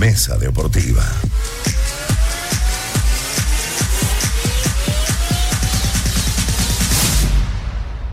Mesa 0.00 0.38
Deportiva. 0.38 1.04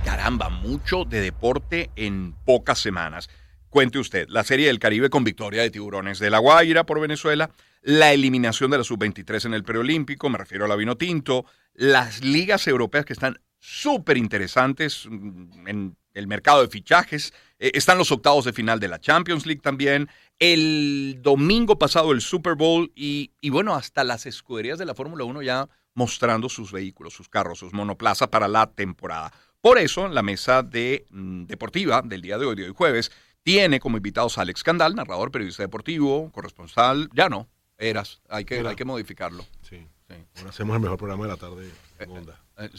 Caramba, 0.03 0.49
mucho 0.49 1.05
de 1.05 1.21
deporte 1.21 1.89
en 1.95 2.33
pocas 2.43 2.79
semanas. 2.79 3.29
Cuente 3.69 3.99
usted, 3.99 4.27
la 4.27 4.43
Serie 4.43 4.67
del 4.67 4.79
Caribe 4.79 5.09
con 5.09 5.23
victoria 5.23 5.61
de 5.61 5.69
Tiburones 5.69 6.19
de 6.19 6.29
La 6.29 6.39
Guaira 6.39 6.85
por 6.85 6.99
Venezuela, 6.99 7.51
la 7.81 8.11
eliminación 8.11 8.69
de 8.69 8.79
la 8.79 8.83
Sub-23 8.83 9.45
en 9.45 9.53
el 9.53 9.63
preolímpico, 9.63 10.29
me 10.29 10.39
refiero 10.39 10.65
a 10.65 10.67
la 10.67 10.75
Vino 10.75 10.97
Tinto, 10.97 11.45
las 11.73 12.21
ligas 12.21 12.67
europeas 12.67 13.05
que 13.05 13.13
están 13.13 13.39
súper 13.59 14.17
interesantes 14.17 15.07
mm, 15.09 15.67
en 15.69 15.97
el 16.17 16.27
mercado 16.27 16.61
de 16.61 16.67
fichajes, 16.67 17.33
eh, 17.59 17.71
están 17.73 17.97
los 17.97 18.11
octavos 18.11 18.45
de 18.45 18.53
final 18.53 18.79
de 18.79 18.87
la 18.87 18.99
Champions 18.99 19.45
League 19.45 19.61
también, 19.61 20.09
el 20.39 21.19
domingo 21.21 21.77
pasado 21.77 22.11
el 22.11 22.21
Super 22.21 22.55
Bowl 22.55 22.91
y, 22.95 23.31
y 23.41 23.49
bueno, 23.49 23.75
hasta 23.75 24.03
las 24.03 24.25
escuderías 24.25 24.77
de 24.79 24.85
la 24.85 24.93
Fórmula 24.93 25.23
1 25.23 25.41
ya 25.41 25.67
mostrando 25.93 26.47
sus 26.47 26.71
vehículos, 26.71 27.13
sus 27.13 27.27
carros, 27.27 27.59
sus 27.59 27.73
monoplazas 27.73 28.27
para 28.27 28.47
la 28.47 28.67
temporada. 28.67 29.31
Por 29.61 29.79
eso, 29.79 30.07
la 30.07 30.21
mesa 30.21 30.61
de, 30.61 31.05
mm, 31.09 31.45
deportiva 31.45 32.01
del 32.03 32.21
día 32.21 32.37
de 32.37 32.45
hoy, 32.45 32.55
de 32.55 32.65
hoy 32.65 32.73
jueves, 32.75 33.11
tiene 33.41 33.79
como 33.79 33.97
invitados 33.97 34.37
a 34.37 34.41
Alex 34.41 34.61
Candal, 34.63 34.93
narrador, 34.93 35.31
periodista 35.31 35.63
deportivo, 35.63 36.31
corresponsal, 36.31 37.09
ya 37.13 37.29
no, 37.29 37.49
eras, 37.77 38.21
hay 38.29 38.45
que, 38.45 38.59
Era. 38.59 38.69
hay 38.69 38.75
que 38.75 38.85
modificarlo. 38.85 39.45
Sí. 39.61 39.87
Sí. 40.07 40.15
Ahora 40.37 40.49
hacemos 40.49 40.75
el 40.75 40.81
mejor 40.81 40.97
programa 40.97 41.25
de 41.25 41.31
la 41.31 41.37
tarde 41.37 41.69
en 41.99 42.11
onda. 42.11 42.41
Eh, 42.57 42.69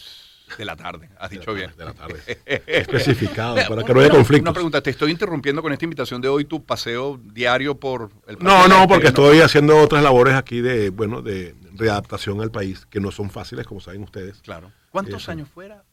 De 0.57 0.65
la 0.65 0.77
tarde, 0.77 1.11
has 1.19 1.30
De 1.30 1.37
la 1.37 1.41
dicho 1.41 1.55
bien. 1.55 1.70
De 1.77 1.84
la 1.84 1.93
tarde. 1.95 2.20
Especificado, 2.66 3.57
para 3.69 3.84
que 3.84 3.93
no 3.95 4.01
haya 4.01 4.12
Una- 4.15 4.41
Una 4.41 4.52
pregunta, 4.52 4.80
te 4.80 4.91
estoy 4.91 5.11
interrumpiendo 5.11 5.61
con 5.62 5.73
esta 5.73 5.84
invitación 5.84 6.21
de 6.21 6.29
hoy, 6.29 6.45
tu 6.45 6.65
paseo 6.65 7.21
diario 7.23 7.74
por 7.79 8.11
el 8.27 8.37
No, 8.41 8.51
Parque 8.51 8.69
no, 8.69 8.88
porque 8.88 9.07
estoy 9.09 9.41
haciendo 9.41 9.77
otras 9.79 10.02
labores 10.02 10.34
aquí 10.34 10.61
de, 10.61 10.91
bueno, 10.91 11.21
de 11.23 11.55
readaptación 11.74 12.41
al 12.41 12.51
país, 12.51 12.87
que 12.87 13.01
no 13.01 13.10
son 13.10 13.30
fáciles, 13.30 13.66
como 13.66 13.80
saben 13.80 14.02
ustedes. 14.02 14.41
Claro. 14.43 14.73
¿Cuántos 14.91 15.23
Eso. 15.23 15.30
años 15.32 15.49
fuera? 15.49 15.85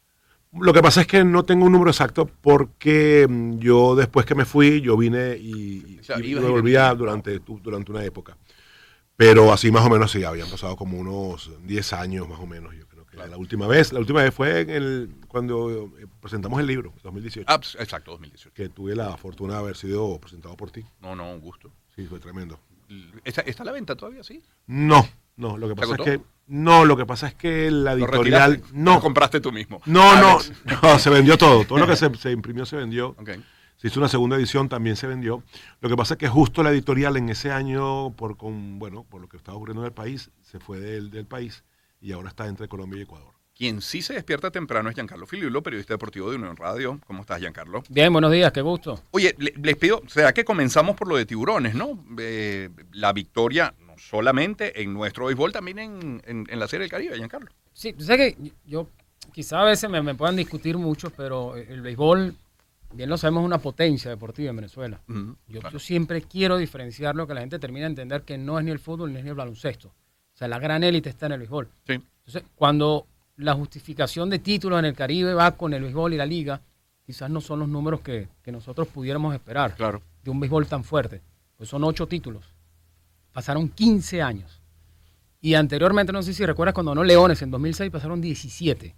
Lo 0.57 0.71
que 0.71 0.81
pasa 0.81 1.01
es 1.01 1.07
que 1.07 1.25
no 1.25 1.43
tengo 1.43 1.65
un 1.65 1.73
número 1.73 1.91
exacto 1.91 2.25
porque 2.41 3.27
mm, 3.29 3.57
yo 3.59 3.93
después 3.95 4.25
que 4.25 4.35
me 4.35 4.45
fui, 4.45 4.79
yo 4.79 4.95
vine 4.95 5.35
y, 5.37 5.97
O 5.99 6.03
sea, 6.03 6.17
y 6.19 6.27
ibas 6.27 6.43
me 6.43 6.49
y 6.49 6.53
volvía 6.53 6.93
durante, 6.95 7.39
durante 7.61 7.91
una 7.91 8.05
época. 8.05 8.37
Pero 9.17 9.51
así 9.51 9.69
más 9.71 9.85
o 9.85 9.89
menos 9.89 10.11
sí, 10.11 10.23
habían 10.23 10.49
pasado 10.49 10.75
como 10.77 10.97
unos 10.97 11.51
10 11.63 11.93
años 11.93 12.27
más 12.29 12.39
o 12.39 12.45
menos, 12.47 12.73
yo 12.73 12.87
creo 12.87 12.94
la 13.15 13.37
última 13.37 13.67
vez, 13.67 13.93
la 13.93 13.99
última 13.99 14.21
vez 14.23 14.33
fue 14.33 14.61
en 14.61 14.69
el, 14.69 15.15
cuando 15.27 15.91
eh, 15.99 16.07
presentamos 16.21 16.59
el 16.59 16.67
libro, 16.67 16.93
2018, 17.03 17.45
Ah, 17.49 17.57
pues, 17.59 17.75
exacto, 17.79 18.11
2018. 18.11 18.53
que 18.53 18.69
tuve 18.69 18.95
la 18.95 19.15
fortuna 19.17 19.53
de 19.53 19.59
haber 19.59 19.77
sido 19.77 20.19
presentado 20.19 20.55
por 20.55 20.71
ti. 20.71 20.85
No, 21.01 21.15
no, 21.15 21.31
un 21.31 21.39
gusto. 21.41 21.71
Sí, 21.95 22.05
fue 22.07 22.19
tremendo. 22.19 22.59
¿Está, 23.23 23.41
está 23.41 23.63
a 23.63 23.65
la 23.65 23.71
venta 23.71 23.95
todavía, 23.95 24.23
sí? 24.23 24.41
No, 24.67 25.07
no, 25.37 25.57
lo 25.57 25.67
que 25.67 25.73
¿Se 25.75 25.81
pasa 25.81 25.95
es 25.95 26.01
que 26.01 26.21
no, 26.47 26.85
lo 26.85 26.95
que 26.95 27.05
pasa 27.05 27.27
es 27.27 27.33
que 27.33 27.71
la 27.71 27.95
¿Lo 27.95 28.05
editorial 28.05 28.61
no, 28.73 28.95
¿Lo 28.95 29.01
compraste 29.01 29.39
tú 29.41 29.51
mismo? 29.51 29.81
no, 29.85 30.15
no, 30.21 30.39
Alex. 30.39 30.51
no, 30.83 30.99
se 30.99 31.09
vendió 31.09 31.37
todo, 31.37 31.65
todo 31.65 31.79
lo 31.79 31.87
que 31.87 31.95
se, 31.97 32.13
se 32.15 32.31
imprimió 32.31 32.65
se 32.65 32.75
vendió. 32.75 33.15
Se 33.77 33.87
hizo 33.87 33.99
una 33.99 34.07
segunda 34.07 34.37
edición, 34.37 34.69
también 34.69 34.95
se 34.95 35.05
vendió. 35.05 35.43
Lo 35.81 35.89
que 35.89 35.97
pasa 35.97 36.13
es 36.13 36.17
que 36.17 36.29
justo 36.29 36.63
la 36.63 36.69
editorial 36.69 37.17
en 37.17 37.29
ese 37.29 37.51
año, 37.51 38.11
por 38.11 38.37
con, 38.37 38.79
bueno, 38.79 39.03
por 39.03 39.19
lo 39.21 39.27
que 39.27 39.35
estaba 39.35 39.57
ocurriendo 39.57 39.81
en 39.81 39.87
el 39.87 39.93
país, 39.93 40.31
se 40.43 40.59
fue 40.59 40.79
del, 40.79 41.11
del 41.11 41.25
país 41.25 41.63
y 42.01 42.11
ahora 42.11 42.29
está 42.29 42.47
entre 42.47 42.67
Colombia 42.67 42.99
y 42.99 43.03
Ecuador. 43.03 43.33
Quien 43.57 43.81
sí 43.81 44.01
se 44.01 44.13
despierta 44.13 44.51
temprano 44.51 44.89
es 44.89 44.95
Giancarlo 44.95 45.25
Filiulo, 45.25 45.63
periodista 45.63 45.93
deportivo 45.93 46.29
de 46.29 46.35
Unión 46.35 46.57
Radio. 46.57 46.99
¿Cómo 47.07 47.21
estás, 47.21 47.39
Giancarlo? 47.39 47.83
Bien, 47.89 48.11
buenos 48.11 48.31
días, 48.31 48.51
qué 48.51 48.59
gusto. 48.61 49.01
Oye, 49.11 49.33
le- 49.37 49.53
les 49.63 49.77
pido, 49.77 50.01
¿será 50.07 50.33
que 50.33 50.43
comenzamos 50.43 50.97
por 50.97 51.07
lo 51.07 51.15
de 51.15 51.25
tiburones, 51.25 51.73
no? 51.73 52.03
Eh, 52.19 52.69
la 52.91 53.13
victoria, 53.13 53.73
no 53.87 53.93
solamente 53.97 54.81
en 54.81 54.93
nuestro 54.93 55.27
béisbol, 55.27 55.53
también 55.53 55.79
en, 55.79 56.21
en- 56.25 56.45
en 56.49 56.59
la 56.59 56.67
Serie 56.67 56.81
del 56.83 56.91
Caribe, 56.91 57.15
Giancarlo. 57.15 57.49
Sí, 57.71 57.93
tú 57.93 58.03
sabes 58.03 58.35
que 58.35 58.51
yo, 58.65 58.89
quizá 59.31 59.61
a 59.61 59.65
veces 59.65 59.89
me, 59.89 60.01
me 60.01 60.15
puedan 60.15 60.35
discutir 60.35 60.77
mucho, 60.77 61.09
pero 61.11 61.55
el 61.55 61.79
béisbol, 61.81 62.35
bien 62.93 63.09
lo 63.09 63.17
sabemos, 63.17 63.43
es 63.43 63.45
una 63.45 63.59
potencia 63.59 64.11
deportiva 64.11 64.49
en 64.49 64.57
Venezuela. 64.57 64.99
Ujú, 65.07 65.37
Yo, 65.47 65.61
claro. 65.61 65.71
yo 65.73 65.79
siempre 65.79 66.21
quiero 66.23 66.57
diferenciar 66.57 67.15
lo 67.15 67.25
que 67.25 67.33
la 67.33 67.39
gente 67.39 67.57
termina 67.57 67.85
de 67.85 67.91
entender 67.91 68.23
que 68.23 68.37
no 68.37 68.59
es 68.59 68.65
ni 68.65 68.71
el 68.71 68.79
fútbol 68.79 69.13
ni 69.13 69.19
es 69.19 69.23
ni 69.23 69.29
el 69.29 69.35
baloncesto. 69.37 69.93
O 70.35 70.37
sea, 70.37 70.47
la 70.47 70.59
gran 70.59 70.83
élite 70.83 71.09
está 71.09 71.25
en 71.27 71.31
el 71.33 71.39
béisbol. 71.39 71.67
Sí. 71.87 71.93
Entonces, 71.93 72.43
cuando 72.55 73.07
la 73.37 73.53
justificación 73.53 74.29
de 74.29 74.39
títulos 74.39 74.77
en 74.79 74.85
el 74.85 74.93
Caribe 74.93 75.33
va 75.33 75.51
con 75.51 75.73
el 75.73 75.81
béisbol 75.81 76.13
y 76.13 76.17
la 76.17 76.25
liga, 76.25 76.61
quizás 77.05 77.29
no 77.29 77.39
son 77.41 77.59
los 77.59 77.69
números 77.69 78.01
que, 78.01 78.27
que 78.43 78.51
nosotros 78.51 78.87
pudiéramos 78.87 79.33
esperar 79.33 79.75
Claro. 79.75 80.01
de 80.23 80.31
un 80.31 80.39
béisbol 80.39 80.67
tan 80.67 80.83
fuerte. 80.83 81.21
Pues 81.57 81.69
son 81.69 81.83
ocho 81.83 82.07
títulos. 82.07 82.43
Pasaron 83.31 83.69
15 83.69 84.21
años. 84.21 84.61
Y 85.41 85.53
anteriormente, 85.53 86.11
no 86.11 86.21
sé 86.23 86.33
si 86.33 86.45
recuerdas, 86.45 86.73
cuando 86.73 86.91
ganó 86.91 87.03
Leones 87.03 87.41
en 87.41 87.51
2006, 87.51 87.91
pasaron 87.91 88.19
17. 88.21 88.95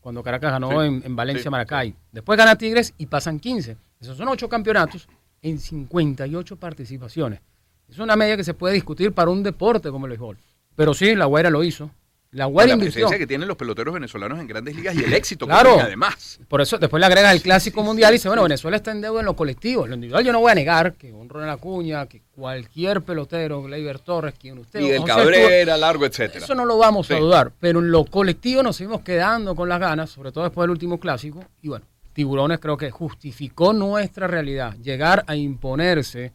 Cuando 0.00 0.22
Caracas 0.22 0.52
ganó 0.52 0.70
Sí, 0.70 0.86
en, 0.86 1.02
en 1.04 1.16
Valencia, 1.16 1.44
sí, 1.44 1.50
Maracay. 1.50 1.94
Después 2.12 2.36
gana 2.38 2.56
Tigres 2.56 2.94
y 2.98 3.06
pasan 3.06 3.38
15. 3.38 3.76
Esos 4.00 4.16
son 4.16 4.28
ocho 4.28 4.48
campeonatos 4.48 5.08
en 5.42 5.58
58 5.58 6.56
participaciones. 6.56 7.40
Es 7.88 7.98
una 7.98 8.16
media 8.16 8.36
que 8.36 8.44
se 8.44 8.54
puede 8.54 8.74
discutir 8.74 9.12
para 9.12 9.30
un 9.30 9.42
deporte 9.42 9.90
como 9.90 10.06
el 10.06 10.10
béisbol. 10.10 10.38
Pero 10.78 10.94
sí, 10.94 11.16
la 11.16 11.24
Guaira 11.24 11.50
lo 11.50 11.64
hizo. 11.64 11.90
La 12.30 12.44
Guaira 12.44 12.68
la 12.68 12.74
invirtió. 12.74 12.92
presencia 13.00 13.18
que 13.18 13.26
tienen 13.26 13.48
los 13.48 13.56
peloteros 13.56 13.92
venezolanos 13.94 14.38
en 14.38 14.46
grandes 14.46 14.76
ligas 14.76 14.94
y 14.94 15.02
el 15.02 15.12
éxito 15.14 15.44
que 15.44 15.50
Claro. 15.50 15.70
tienen 15.70 15.86
además. 15.86 16.38
Por 16.46 16.60
eso 16.60 16.78
después 16.78 17.00
le 17.00 17.06
agregas 17.06 17.32
el 17.34 17.42
clásico 17.42 17.82
mundial 17.82 18.12
y 18.12 18.18
dice, 18.18 18.28
bueno, 18.28 18.44
Venezuela 18.44 18.76
está 18.76 18.92
en 18.92 19.00
deuda 19.00 19.18
en 19.18 19.26
lo 19.26 19.34
colectivo. 19.34 19.84
En 19.84 19.90
lo 19.90 19.94
individual 19.96 20.24
yo 20.24 20.32
no 20.32 20.38
voy 20.38 20.52
a 20.52 20.54
negar 20.54 20.92
que 20.94 21.10
un 21.12 21.28
Ronald 21.28 21.52
Acuña, 21.58 22.06
que 22.06 22.22
cualquier 22.30 23.02
pelotero, 23.02 23.60
Gleyber 23.64 23.98
Torres, 23.98 24.34
quien 24.38 24.58
usted... 24.58 24.78
José 24.80 24.94
Altuve, 24.98 25.08
Cabrera, 25.08 25.76
Largo, 25.78 26.06
etcétera. 26.06 26.44
Eso 26.44 26.54
no 26.54 26.64
lo 26.64 26.78
vamos 26.78 27.10
a 27.10 27.16
dudar. 27.18 27.50
Pero 27.58 27.80
en 27.80 27.90
lo 27.90 28.04
colectivo 28.04 28.62
nos 28.62 28.76
seguimos 28.76 29.00
quedando 29.00 29.56
con 29.56 29.68
las 29.68 29.80
ganas, 29.80 30.10
sobre 30.10 30.30
todo 30.30 30.44
después 30.44 30.62
del 30.62 30.70
último 30.70 31.00
clásico. 31.00 31.42
Y 31.60 31.68
bueno, 31.68 31.86
Tiburones 32.12 32.60
creo 32.60 32.76
que 32.76 32.90
justificó 32.92 33.72
nuestra 33.72 34.26
realidad. 34.28 34.76
Llegar 34.82 35.24
a 35.26 35.34
imponerse 35.34 36.32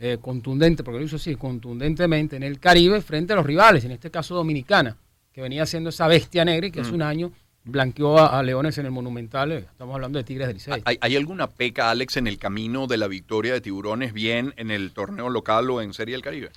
eh, 0.00 0.16
contundente, 0.20 0.82
porque 0.82 0.98
lo 0.98 1.04
hizo 1.04 1.16
así, 1.16 1.36
contundentemente 1.36 2.34
en 2.36 2.42
el 2.42 2.58
Caribe 2.58 3.00
frente 3.02 3.34
a 3.34 3.36
los 3.36 3.44
rivales, 3.46 3.84
en 3.84 3.92
este 3.92 4.10
caso 4.10 4.34
Dominicana, 4.34 4.96
que 5.32 5.42
venía 5.42 5.64
siendo 5.66 5.90
esa 5.90 6.08
bestia 6.08 6.44
negra 6.44 6.66
y 6.66 6.70
que 6.72 6.80
Mm. 6.80 6.84
hace 6.84 6.94
un 6.94 7.02
año 7.02 7.32
blanqueó 7.64 8.18
a, 8.18 8.38
a 8.38 8.42
Leones 8.42 8.78
en 8.78 8.86
el 8.86 8.92
Monumental. 8.92 9.52
eh, 9.52 9.58
Estamos 9.70 9.94
hablando 9.94 10.18
de 10.18 10.24
Tigres 10.24 10.46
del 10.48 10.54
Licey. 10.56 10.82
¿Hay, 10.86 10.96
hay 11.00 11.16
alguna 11.16 11.46
peca, 11.48 11.90
Alex, 11.90 12.16
en 12.16 12.26
el 12.26 12.38
camino 12.38 12.86
de 12.86 12.96
la 12.96 13.06
victoria 13.06 13.52
de 13.52 13.60
Tiburones, 13.60 14.12
bien 14.14 14.54
en 14.56 14.70
el 14.70 14.92
torneo 14.92 15.28
local 15.28 15.68
o 15.70 15.82
en 15.82 15.92
Serie 15.92 16.14
del 16.14 16.22
Caribe? 16.22 16.50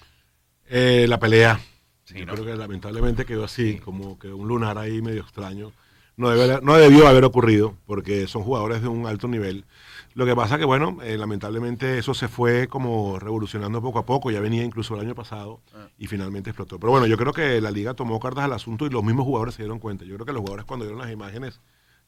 Eh, 0.69 1.05
la 1.09 1.19
pelea, 1.19 1.59
Sí, 2.05 2.19
yo 2.19 2.25
¿no? 2.25 2.33
creo 2.33 2.45
que 2.45 2.55
lamentablemente 2.55 3.25
quedó 3.25 3.43
así, 3.43 3.75
como 3.79 4.17
que 4.17 4.27
un 4.29 4.47
lunar 4.47 4.77
ahí 4.77 5.01
medio 5.01 5.21
extraño. 5.21 5.71
No, 6.15 6.29
debe- 6.29 6.61
no 6.61 6.75
debió 6.77 7.07
haber 7.07 7.23
ocurrido, 7.25 7.75
porque 7.85 8.27
son 8.27 8.43
jugadores 8.43 8.81
de 8.81 8.87
un 8.87 9.05
alto 9.07 9.27
nivel. 9.27 9.65
Lo 10.16 10.25
que 10.25 10.35
pasa 10.35 10.57
que, 10.59 10.66
bueno, 10.66 10.97
eh, 11.03 11.18
lamentablemente 11.18 11.97
eso 11.97 12.13
se 12.13 12.28
fue 12.28 12.68
como 12.68 13.18
revolucionando 13.19 13.81
poco 13.81 14.00
a 14.00 14.06
poco, 14.06 14.29
ya 14.31 14.40
venía 14.40 14.63
incluso 14.63 14.94
el 14.96 15.01
año 15.01 15.16
pasado 15.16 15.62
Ah. 15.75 15.88
y 15.97 16.07
finalmente 16.07 16.51
explotó. 16.51 16.79
Pero 16.79 16.91
bueno, 16.91 17.07
yo 17.07 17.18
creo 17.18 17.34
que 17.34 17.59
la 17.62 17.72
liga 17.72 17.94
tomó 17.96 18.19
cartas 18.19 18.44
al 18.46 18.53
asunto 18.53 18.85
y 18.85 18.90
los 18.90 19.03
mismos 19.03 19.25
jugadores 19.25 19.56
se 19.56 19.63
dieron 19.63 19.79
cuenta. 19.79 20.06
Yo 20.06 20.13
creo 20.16 20.25
que 20.25 20.34
los 20.34 20.41
jugadores 20.41 20.66
cuando 20.66 20.85
vieron 20.85 21.01
las 21.01 21.12
imágenes, 21.12 21.59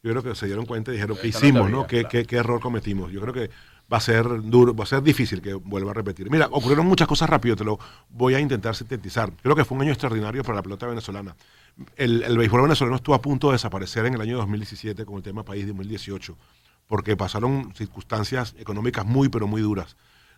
yo 0.04 0.12
creo 0.12 0.22
que 0.22 0.36
se 0.36 0.46
dieron 0.46 0.66
cuenta 0.68 0.92
y 0.92 0.96
dijeron, 0.96 1.18
¿qué 1.18 1.24
no 1.24 1.30
hicimos? 1.30 1.72
¿no? 1.72 1.88
¿Qué, 1.88 2.02
claro. 2.02 2.10
qué- 2.10 2.26
qué 2.26 2.36
error 2.36 2.60
cometimos? 2.60 3.12
Yo 3.12 3.22
creo 3.22 3.34
que 3.34 3.50
va 3.92 3.98
a 3.98 4.02
ser 4.02 4.28
duro, 4.44 4.76
va 4.76 4.84
a 4.84 4.88
ser 4.88 5.02
difícil 5.02 5.42
que 5.42 5.54
vuelva 5.56 5.92
a 5.92 5.94
repetir. 5.96 6.30
Mira, 6.30 6.48
ocurrieron 6.52 6.86
muchas 6.86 7.08
cosas 7.08 7.28
rápido, 7.30 7.56
te 7.56 7.64
lo 7.64 7.80
voy 8.10 8.36
a 8.36 8.40
intentar 8.40 8.76
sintetizar. 8.76 9.32
Creo 9.42 9.56
que 9.56 9.66
fue 9.66 9.76
un 9.78 9.82
año 9.84 9.92
extraordinario 9.92 10.44
para 10.44 10.56
la 10.58 10.62
pelota 10.64 10.86
venezolana. 10.86 11.36
El, 11.96 12.22
el 12.24 12.38
béisbol 12.38 12.62
venezolano 12.64 12.96
estuvo 12.98 13.16
a 13.16 13.22
punto 13.22 13.48
de 13.48 13.54
desaparecer 13.54 14.06
en 14.06 14.14
el 14.14 14.22
año 14.22 14.38
2017 14.38 15.06
con 15.06 15.16
el 15.18 15.24
tema 15.24 15.44
país 15.44 15.64
de 15.66 15.70
2018, 15.74 16.38
porque 16.88 17.16
pasaron 17.18 17.74
circunstancias 17.76 18.56
económicas 18.60 19.06
muy, 19.06 19.30
pero 19.30 19.48
muy 19.48 19.62
duras. 19.62 19.96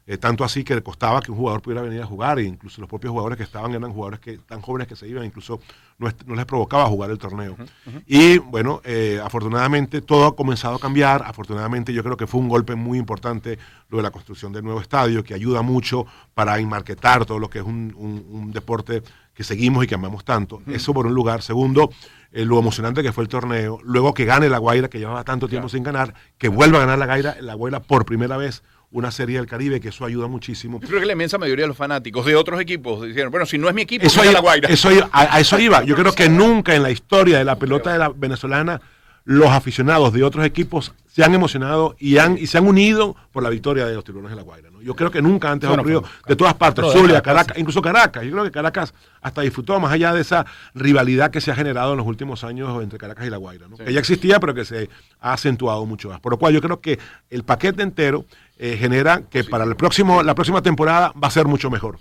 Eh, 0.09 0.18
tanto 0.18 0.46
así 0.46 0.63
que 0.63 0.81
costaba 0.81 1.22
que 1.22 1.31
un 1.31 1.38
jugador 1.38 1.62
pudiera 1.62 1.81
venir 1.81 2.02
a 2.02 2.06
jugar, 2.06 2.40
e 2.40 2.44
incluso 2.44 2.80
los 2.80 2.89
propios 2.89 3.12
jugadores 3.12 3.38
que 3.38 3.44
estaban 3.44 3.74
eran 3.74 3.92
jugadores 3.92 4.22
que 4.22 4.38
tan 4.38 4.62
jóvenes 4.62 4.88
que 4.88 4.95
se 4.95 5.06
iban, 5.06 5.25
incluso 5.25 5.60
no, 5.98 6.07
les 6.33 6.45
provocaba 6.45 6.86
jugar 6.86 7.12
el 7.12 7.18
torneo. 7.18 7.57
Y 8.06 8.38
bueno, 8.38 8.80
eh, 8.86 9.19
afortunadamente 9.22 10.00
todo 10.01 10.27
ha 10.27 10.33
comenzado 10.38 10.75
a 10.75 10.80
cambiar, 10.80 11.24
afortunadamente 11.25 11.92
yo 11.92 12.06
creo 12.06 12.16
que 12.16 12.25
fue 12.25 12.39
un 12.39 12.48
golpe 12.48 12.74
muy 12.75 12.98
importante 12.98 13.60
lo 13.89 13.98
de 13.98 14.04
la 14.04 14.12
construcción 14.12 14.54
del 14.54 14.63
nuevo 14.63 14.80
estadio, 14.80 15.25
que 15.25 15.33
ayuda 15.33 15.62
mucho 15.62 16.06
para 16.33 16.57
enmarquetar 16.57 17.25
todo 17.25 17.39
lo 17.39 17.50
que 17.50 17.60
es 17.60 17.66
un, 17.66 17.94
un- 17.98 18.25
un 18.30 18.51
deporte 18.54 19.04
que 19.38 19.44
seguimos 19.44 19.84
y 19.84 19.88
que 19.88 19.94
amamos 19.95 20.25
tanto. 20.25 20.63
Eso 20.68 20.94
por 20.95 21.06
un 21.06 21.13
lugar. 21.13 21.44
Segundo, 21.44 21.92
eh, 22.34 22.44
lo 22.44 22.57
emocionante 22.57 23.04
que 23.04 23.13
fue 23.13 23.24
el 23.24 23.30
torneo. 23.30 23.78
Luego 23.84 24.13
que 24.16 24.25
gane 24.25 24.50
la 24.50 24.57
Guaira, 24.57 24.89
que 24.89 24.98
llevaba 24.98 25.24
tanto 25.24 25.48
tiempo 25.48 25.69
sin 25.69 25.84
ganar, 25.84 26.16
que 26.39 26.48
vuelva 26.50 26.80
a 26.80 26.81
ganar 26.81 26.98
la 26.98 27.06
Guaira, 27.06 27.38
la 27.39 27.54
Guaira 27.54 27.80
por 27.81 28.04
primera 28.04 28.36
vez 28.36 28.63
una 28.89 29.12
serie 29.12 29.38
del 29.38 29.45
Caribe, 29.45 29.80
que 29.80 29.89
eso 29.89 30.06
ayuda 30.06 30.28
muchísimo. 30.28 30.80
Yo 30.81 30.88
creo 30.88 31.00
que 31.01 31.06
la 31.06 31.13
inmensa 31.13 31.38
mayoría 31.38 31.66
de 31.66 31.68
los 31.68 31.78
fanáticos 31.78 32.25
de 32.25 32.36
otros 32.36 32.60
equipos 32.60 33.06
dijeron, 33.06 33.30
bueno, 33.30 33.45
si 33.45 33.57
no 33.60 33.69
es 33.69 33.75
mi 33.75 33.84
equipo, 33.84 34.06
Eso 34.07 34.24
iba, 34.24 34.34
la 34.34 34.39
Guaira. 34.39 34.69
eso 34.69 34.92
iba- 34.92 35.07
a, 35.12 35.36
a 35.36 35.39
eso 35.39 35.60
iba. 35.60 35.84
Yo 35.84 35.95
creo 35.95 36.13
que 36.13 36.28
nunca 36.30 36.74
en 36.74 36.81
la 36.84 36.89
historia 36.89 37.38
de 37.38 37.44
la 37.45 37.57
pelota 37.60 37.92
de 37.94 38.00
la 38.00 38.10
venezolana 38.10 38.81
los 39.27 39.50
aficionados 39.50 40.13
de 40.13 40.24
otros 40.24 40.45
equipos 40.45 40.94
se 41.06 41.21
han 41.21 41.33
emocionado 41.33 41.97
y, 42.00 42.18
han, 42.18 42.38
y 42.38 42.47
se 42.47 42.57
han 42.57 42.65
unido 42.65 43.13
por 43.33 43.44
la 43.44 43.50
victoria 43.50 43.85
de 43.85 43.94
los 43.94 44.06
tiburones 44.06 44.31
de 44.31 44.38
la 44.38 44.41
Guaira. 44.41 44.69
¿no? 44.71 44.81
Yo 44.81 44.95
creo 44.95 45.12
que 45.12 45.21
nunca 45.21 45.51
antes 45.51 45.68
Bueno, 45.68 45.81
ha 45.81 45.83
ocurrido 45.83 46.03
de 46.25 46.35
todas 46.38 46.53
partes, 46.53 46.85
Zulia, 46.94 47.21
Caracas, 47.21 47.57
incluso 47.57 47.81
Caracas. 47.81 48.24
Yo 48.24 48.31
creo 48.31 48.45
que 48.45 48.51
Caracas 48.51 48.94
hasta 49.21 49.41
disfrutó 49.41 49.77
más 49.81 49.91
allá 49.91 50.13
de 50.13 50.21
esa 50.21 50.45
rivalidad 50.74 51.29
que 51.29 51.41
se 51.41 51.51
ha 51.51 51.56
generado 51.56 51.91
en 51.91 51.97
los 51.97 52.07
últimos 52.07 52.45
años 52.45 52.81
entre 52.81 52.97
Caracas 52.97 53.27
y 53.27 53.29
la 53.29 53.35
Guaira, 53.35 53.68
¿no? 53.68 53.75
que 53.75 53.91
ya 53.91 54.00
existía 54.00 54.39
pero 54.39 54.53
que 54.53 54.63
se 54.63 54.89
ha 55.19 55.33
acentuado 55.33 55.85
mucho 55.85 56.07
más. 56.07 56.21
Por 56.21 56.31
lo 56.31 56.39
cual 56.39 56.53
yo 56.53 56.62
creo 56.62 56.79
que 56.79 56.97
el 57.29 57.44
paquete 57.44 57.83
entero 57.83 58.24
eh, 58.57 58.77
genera 58.79 59.24
que 59.29 59.44
para 59.44 59.65
el 59.65 59.75
próximo, 59.75 60.24
la 60.24 60.35
próxima 60.35 60.62
temporada 60.62 61.12
va 61.21 61.27
a 61.27 61.31
ser 61.31 61.47
mucho 61.47 61.69
mejor. 61.69 62.00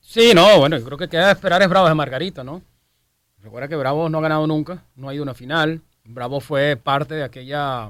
Sí, 0.00 0.32
no, 0.34 0.60
bueno, 0.60 0.78
yo 0.78 0.84
creo 0.86 0.96
que 0.96 1.08
queda 1.08 1.26
de 1.26 1.32
esperar 1.32 1.60
es 1.60 1.68
Bravos 1.68 1.90
de 1.90 1.94
Margarita, 1.94 2.42
¿no? 2.42 2.62
Recuerda 3.42 3.68
que 3.68 3.76
Bravos 3.76 4.10
no 4.10 4.16
ha 4.16 4.22
ganado 4.22 4.46
nunca, 4.46 4.82
no 4.96 5.10
ha 5.10 5.14
ido 5.14 5.24
a 5.24 5.24
una 5.24 5.34
final. 5.34 5.82
Bravo 6.06 6.40
fue 6.40 6.76
parte 6.76 7.14
de 7.14 7.22
aquella 7.24 7.88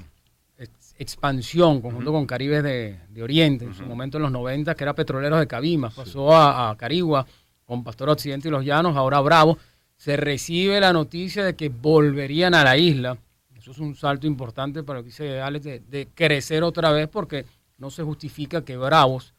ex- 0.56 0.94
expansión 0.98 1.80
conjunto 1.80 2.12
con 2.12 2.26
Caribes 2.26 2.62
de, 2.62 2.98
de 3.10 3.22
Oriente, 3.22 3.64
en 3.64 3.74
su 3.74 3.84
momento 3.84 4.18
en 4.18 4.22
los 4.22 4.32
90, 4.32 4.74
que 4.74 4.84
era 4.84 4.94
Petroleros 4.94 5.40
de 5.40 5.46
Cabimas, 5.46 5.94
pasó 5.94 6.32
a, 6.34 6.70
a 6.70 6.76
Carigua 6.76 7.26
con 7.64 7.82
Pastor 7.82 8.10
Occidente 8.10 8.48
y 8.48 8.50
Los 8.50 8.64
Llanos, 8.64 8.96
ahora 8.96 9.20
Bravo. 9.20 9.58
Se 9.96 10.16
recibe 10.16 10.80
la 10.80 10.92
noticia 10.92 11.44
de 11.44 11.54
que 11.54 11.68
volverían 11.68 12.54
a 12.54 12.62
la 12.64 12.76
isla. 12.76 13.16
Eso 13.56 13.70
es 13.70 13.78
un 13.78 13.94
salto 13.94 14.26
importante 14.26 14.82
para 14.82 14.98
lo 14.98 15.02
que 15.04 15.08
dice 15.10 15.40
Alex, 15.40 15.64
de, 15.64 15.80
de 15.80 16.08
crecer 16.14 16.62
otra 16.62 16.90
vez, 16.92 17.08
porque 17.08 17.46
no 17.78 17.90
se 17.90 18.02
justifica 18.02 18.62
que 18.64 18.76
Bravos 18.76 19.32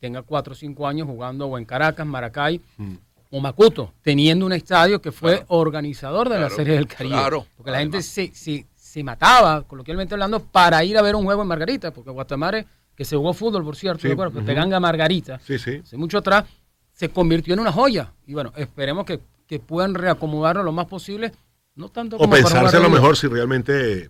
tenga 0.00 0.22
cuatro 0.22 0.52
o 0.52 0.56
cinco 0.56 0.86
años 0.88 1.06
jugando 1.06 1.46
o 1.46 1.56
en 1.58 1.64
Caracas, 1.64 2.06
Maracay 2.06 2.60
o 2.78 2.82
Macuto, 3.30 3.92
teniendo 4.02 4.46
un 4.46 4.52
estadio 4.52 5.00
que 5.02 5.12
fue 5.12 5.32
Claro. 5.36 5.46
organizador 5.48 6.28
de 6.28 6.40
la 6.40 6.50
Serie 6.50 6.74
del 6.74 6.86
Caribe. 6.86 7.14
claro, 7.14 7.46
porque 7.56 7.70
la 7.70 7.78
gente 7.80 8.02
se, 8.02 8.32
se, 8.34 8.66
se 8.74 9.04
mataba, 9.04 9.62
coloquialmente 9.64 10.14
hablando, 10.14 10.40
para 10.40 10.82
ir 10.84 10.96
a 10.96 11.02
ver 11.02 11.14
un 11.14 11.24
juego 11.24 11.42
en 11.42 11.48
Margarita, 11.48 11.92
porque 11.92 12.10
Guatemala, 12.10 12.64
que 12.94 13.04
se 13.04 13.16
jugó 13.16 13.34
fútbol, 13.34 13.62
por 13.64 13.76
cierto, 13.76 14.02
Sí, 14.02 14.08
¿de 14.08 14.14
acuerdo? 14.14 14.32
Pero 14.32 14.42
ujú. 14.44 14.46
Teganga 14.48 14.80
Margarita, 14.80 15.38
Sí, 15.40 15.58
sí. 15.58 15.80
hace 15.82 15.96
mucho 15.96 16.18
atrás, 16.18 16.44
se 16.92 17.10
convirtió 17.10 17.54
en 17.54 17.60
una 17.60 17.70
joya. 17.70 18.12
Y 18.26 18.32
bueno, 18.34 18.52
esperemos 18.56 19.04
que, 19.04 19.20
que 19.46 19.60
puedan 19.60 19.94
reacomodarlo 19.94 20.62
lo 20.62 20.72
más 20.72 20.86
posible, 20.86 21.32
no 21.76 21.90
tanto 21.90 22.16
O 22.16 22.20
como 22.20 22.30
para 22.32 22.42
pensarse 22.42 22.76
a 22.76 22.80
lo 22.80 22.90
mejor 22.90 23.16
si 23.16 23.28
realmente 23.28 24.04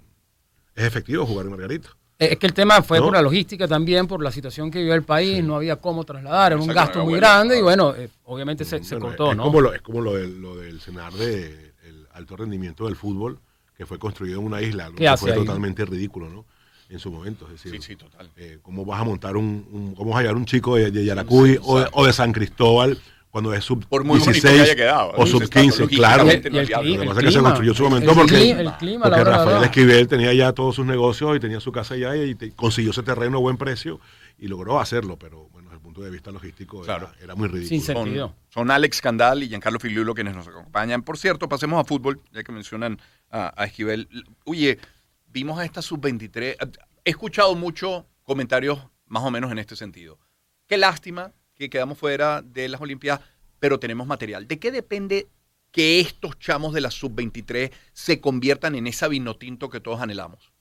es 0.74 0.84
efectivo 0.84 1.26
jugar 1.26 1.44
en 1.46 1.50
Margarita. 1.50 1.90
Es 2.18 2.36
que 2.36 2.48
el 2.48 2.52
tema 2.52 2.82
fue 2.82 2.98
¿No? 2.98 3.04
por 3.04 3.14
la 3.14 3.22
logística 3.22 3.68
también, 3.68 4.08
por 4.08 4.20
la 4.22 4.32
situación 4.32 4.72
que 4.72 4.80
vivió 4.80 4.94
el 4.94 5.04
país, 5.04 5.44
no 5.44 5.54
había 5.54 5.76
cómo 5.76 6.02
trasladar, 6.02 6.50
era 6.52 6.60
un 6.60 6.66
gasto 6.66 7.04
muy 7.04 7.14
grande 7.14 7.56
y 7.58 7.62
bueno, 7.62 7.94
eh, 7.94 8.08
obviamente 8.24 8.64
se, 8.64 8.82
se 8.82 8.96
Bueno, 8.96 9.06
cortó, 9.16 9.30
es, 9.30 9.36
¿no? 9.36 9.44
como 9.44 9.60
lo, 9.60 9.72
es 9.72 9.80
como 9.82 10.00
lo 10.00 10.14
del, 10.14 10.40
lo 10.42 10.56
del 10.56 10.80
cenar 10.80 11.12
de 11.12 11.72
el 11.86 12.08
alto 12.14 12.36
rendimiento 12.36 12.86
del 12.86 12.96
fútbol, 12.96 13.38
que 13.76 13.86
fue 13.86 14.00
construido 14.00 14.40
en 14.40 14.46
una 14.46 14.60
isla, 14.60 14.86
algo 14.86 14.96
¿Qué 14.96 15.04
que 15.04 15.16
fue 15.16 15.30
ahí? 15.30 15.38
totalmente 15.38 15.84
ridículo, 15.84 16.28
¿no? 16.28 16.44
En 16.90 16.98
su 16.98 17.12
momento. 17.12 17.44
Es 17.46 17.62
decir, 17.62 17.80
Sí, 17.80 17.92
sí, 17.92 17.96
total. 17.96 18.28
eh, 18.36 18.58
¿cómo 18.62 18.84
vas 18.84 19.00
a 19.00 19.04
montar 19.04 19.36
un, 19.36 19.64
un- 19.70 19.94
cómo 19.94 20.10
vas 20.10 20.18
a 20.18 20.22
llevar 20.22 20.36
un 20.38 20.46
chico 20.46 20.74
de, 20.74 20.90
de 20.90 21.04
Yaracuy 21.04 21.52
Sí, 21.52 21.58
o, 21.62 21.86
o 21.92 22.04
de 22.06 22.12
San 22.12 22.32
Cristóbal 22.32 22.98
cuando 23.30 23.52
es 23.54 23.62
sub 23.64 23.86
Por 23.88 24.04
muy 24.04 24.18
bonito 24.18 24.30
16 24.32 24.54
que 24.56 24.62
haya 24.62 24.74
quedado, 24.76 25.12
o 25.16 25.26
sub 25.26 25.42
Está 25.42 25.60
15, 25.60 25.86
claro. 25.88 26.26
Y 26.26 26.30
el, 26.30 26.36
es 26.56 26.68
viable. 26.68 26.90
cli- 26.90 26.96
Lo 26.96 26.98
que 26.98 27.02
el 27.02 27.08
pasa 27.08 27.20
es 27.20 27.24
que 27.26 27.30
se 27.30 27.36
clima, 27.38 27.48
construyó 27.50 27.70
en 27.70 27.76
su 27.76 27.82
el- 27.84 27.88
momento 27.90 28.10
el 28.10 28.16
porque- 28.16 28.34
cli- 28.34 28.58
el 28.58 28.72
clima, 28.78 29.04
Porque 29.04 29.24
Rafael. 29.24 29.64
Esquivel 29.64 30.08
tenía 30.08 30.32
ya 30.34 30.52
todos 30.52 30.74
sus 30.76 30.86
negocios 30.86 31.36
y 31.36 31.40
tenía 31.40 31.60
su 31.60 31.70
casa 31.72 31.94
allá 31.94 32.16
y 32.16 32.34
te- 32.34 32.52
consiguió 32.52 32.90
ese 32.92 33.02
terreno 33.02 33.38
a 33.38 33.40
buen 33.40 33.56
precio 33.56 34.00
y 34.38 34.48
logró 34.48 34.80
hacerlo, 34.80 35.18
pero 35.18 35.48
bueno, 35.50 35.68
desde 35.68 35.76
el 35.76 35.82
punto 35.82 36.00
de 36.02 36.10
vista 36.10 36.30
logístico 36.30 36.84
era- 36.84 36.98
Claro. 36.98 37.12
era, 37.22 37.34
muy 37.34 37.48
ridículo. 37.48 37.68
Sin 37.68 37.82
Son, 37.82 38.04
sentido. 38.04 38.34
son 38.48 38.70
Alex 38.70 39.00
Candal 39.00 39.42
y 39.42 39.48
Giancarlo 39.48 39.78
Filiulo 39.80 40.14
quienes 40.14 40.34
nos 40.34 40.46
acompañan. 40.48 41.02
Por 41.02 41.18
cierto, 41.18 41.48
pasemos 41.48 41.80
a 41.80 41.84
fútbol, 41.84 42.20
ya 42.32 42.42
que 42.42 42.52
mencionan 42.52 42.98
a, 43.30 43.52
a 43.60 43.64
Esquivel. 43.66 44.08
Oye, 44.44 44.78
vimos 45.26 45.58
a 45.58 45.64
esta 45.64 45.82
sub-23. 45.82 46.56
He 47.04 47.10
escuchado 47.10 47.54
muchos 47.54 48.04
comentarios 48.22 48.78
más 49.06 49.22
o 49.22 49.30
menos 49.30 49.50
en 49.52 49.58
este 49.58 49.76
sentido. 49.76 50.18
Qué 50.66 50.76
lástima 50.78 51.32
que 51.58 51.68
quedamos 51.68 51.98
fuera 51.98 52.40
de 52.40 52.68
las 52.68 52.80
Olimpiadas, 52.80 53.20
pero 53.58 53.78
tenemos 53.80 54.06
material. 54.06 54.46
¿De 54.46 54.58
qué 54.58 54.70
depende 54.70 55.26
que 55.72 56.00
estos 56.00 56.38
chamos 56.38 56.72
de 56.72 56.80
la 56.80 56.90
sub-23 56.90 57.72
se 57.92 58.20
conviertan 58.20 58.74
en 58.76 58.86
esa 58.86 59.08
vinotinto 59.08 59.68
que 59.68 59.80
todos 59.80 60.00
anhelamos? 60.00 60.52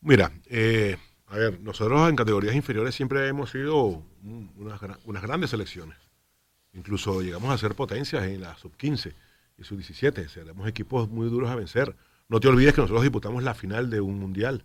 Mira, 0.00 0.30
eh, 0.46 0.96
a 1.28 1.36
ver, 1.38 1.60
nosotros 1.60 2.08
en 2.08 2.16
categorías 2.16 2.54
inferiores 2.54 2.94
siempre 2.94 3.26
hemos 3.26 3.50
sido 3.50 3.82
un- 4.22 4.52
unas, 4.56 4.80
unas 5.04 5.22
grandes 5.22 5.50
selecciones. 5.50 5.96
Incluso 6.74 7.22
llegamos 7.22 7.50
a 7.50 7.58
ser 7.58 7.74
potencias 7.74 8.22
en 8.24 8.42
la 8.42 8.56
sub-15 8.58 9.14
y 9.58 9.64
sub-17. 9.64 10.28
Seremos 10.28 10.68
equipos 10.68 11.08
muy 11.08 11.28
duros 11.30 11.50
a 11.50 11.56
vencer. 11.56 11.96
No 12.28 12.38
te 12.40 12.48
olvides 12.48 12.74
que 12.74 12.82
nosotros 12.82 13.02
disputamos 13.02 13.42
la 13.42 13.54
final 13.54 13.88
de 13.88 14.02
un 14.02 14.18
mundial, 14.18 14.64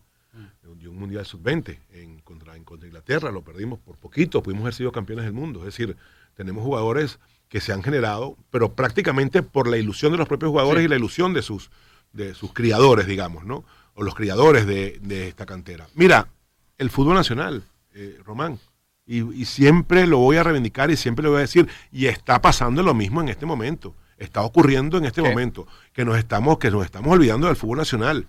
de 0.62 0.88
un 0.88 0.98
mundial 0.98 1.26
sub-20 1.26 1.78
en 1.94 2.20
contra, 2.20 2.56
en 2.56 2.64
contra 2.64 2.88
Inglaterra. 2.88 3.32
Lo 3.32 3.42
perdimos 3.44 3.80
por 3.80 3.98
poquito, 3.98 4.42
pudimos 4.42 4.62
haber 4.64 4.74
sido 4.74 4.92
campeones 4.92 5.26
del 5.26 5.34
mundo. 5.34 5.60
Es 5.60 5.66
decir, 5.66 5.98
tenemos 6.36 6.64
jugadores 6.64 7.20
que 7.50 7.60
se 7.60 7.74
han 7.74 7.84
generado, 7.84 8.38
pero 8.50 8.74
prácticamente 8.74 9.44
por 9.44 9.68
la 9.68 9.78
ilusión 9.78 10.12
de 10.14 10.18
los 10.18 10.28
propios 10.28 10.52
jugadores 10.52 10.82
Sí. 10.82 10.86
y 10.86 10.90
la 10.90 10.96
ilusión 10.96 11.34
de 11.34 11.42
sus, 11.42 11.70
de 12.14 12.34
sus 12.34 12.54
criadores, 12.54 13.08
digamos, 13.08 13.44
¿no? 13.44 13.66
O 13.94 14.04
los 14.04 14.16
criadores 14.16 14.66
de, 14.66 15.00
de 15.02 15.28
esta 15.28 15.46
cantera. 15.46 15.88
Mira, 15.96 16.30
el 16.78 16.90
fútbol 16.90 17.16
nacional, 17.16 17.64
eh, 17.94 18.18
Román, 18.24 18.58
y, 19.06 19.22
y 19.34 19.44
siempre 19.46 20.08
lo 20.08 20.20
voy 20.20 20.38
a 20.38 20.44
reivindicar 20.44 20.90
y 20.92 20.96
siempre 20.96 21.24
lo 21.24 21.32
voy 21.32 21.40
a 21.40 21.42
decir, 21.42 21.68
y 21.92 22.06
está 22.06 22.42
pasando 22.42 22.82
lo 22.84 22.94
mismo 22.94 23.20
en 23.20 23.28
este 23.28 23.46
momento. 23.46 23.96
Está 24.18 24.44
ocurriendo 24.44 24.98
en 24.98 25.06
este 25.06 25.22
¿Qué? 25.22 25.28
momento 25.30 25.68
que 25.92 26.06
nos 26.06 26.18
estamos 26.18 26.58
que 26.60 26.72
nos 26.72 26.86
estamos 26.86 27.12
olvidando 27.12 27.48
del 27.48 27.56
fútbol 27.58 27.80
nacional 27.80 28.28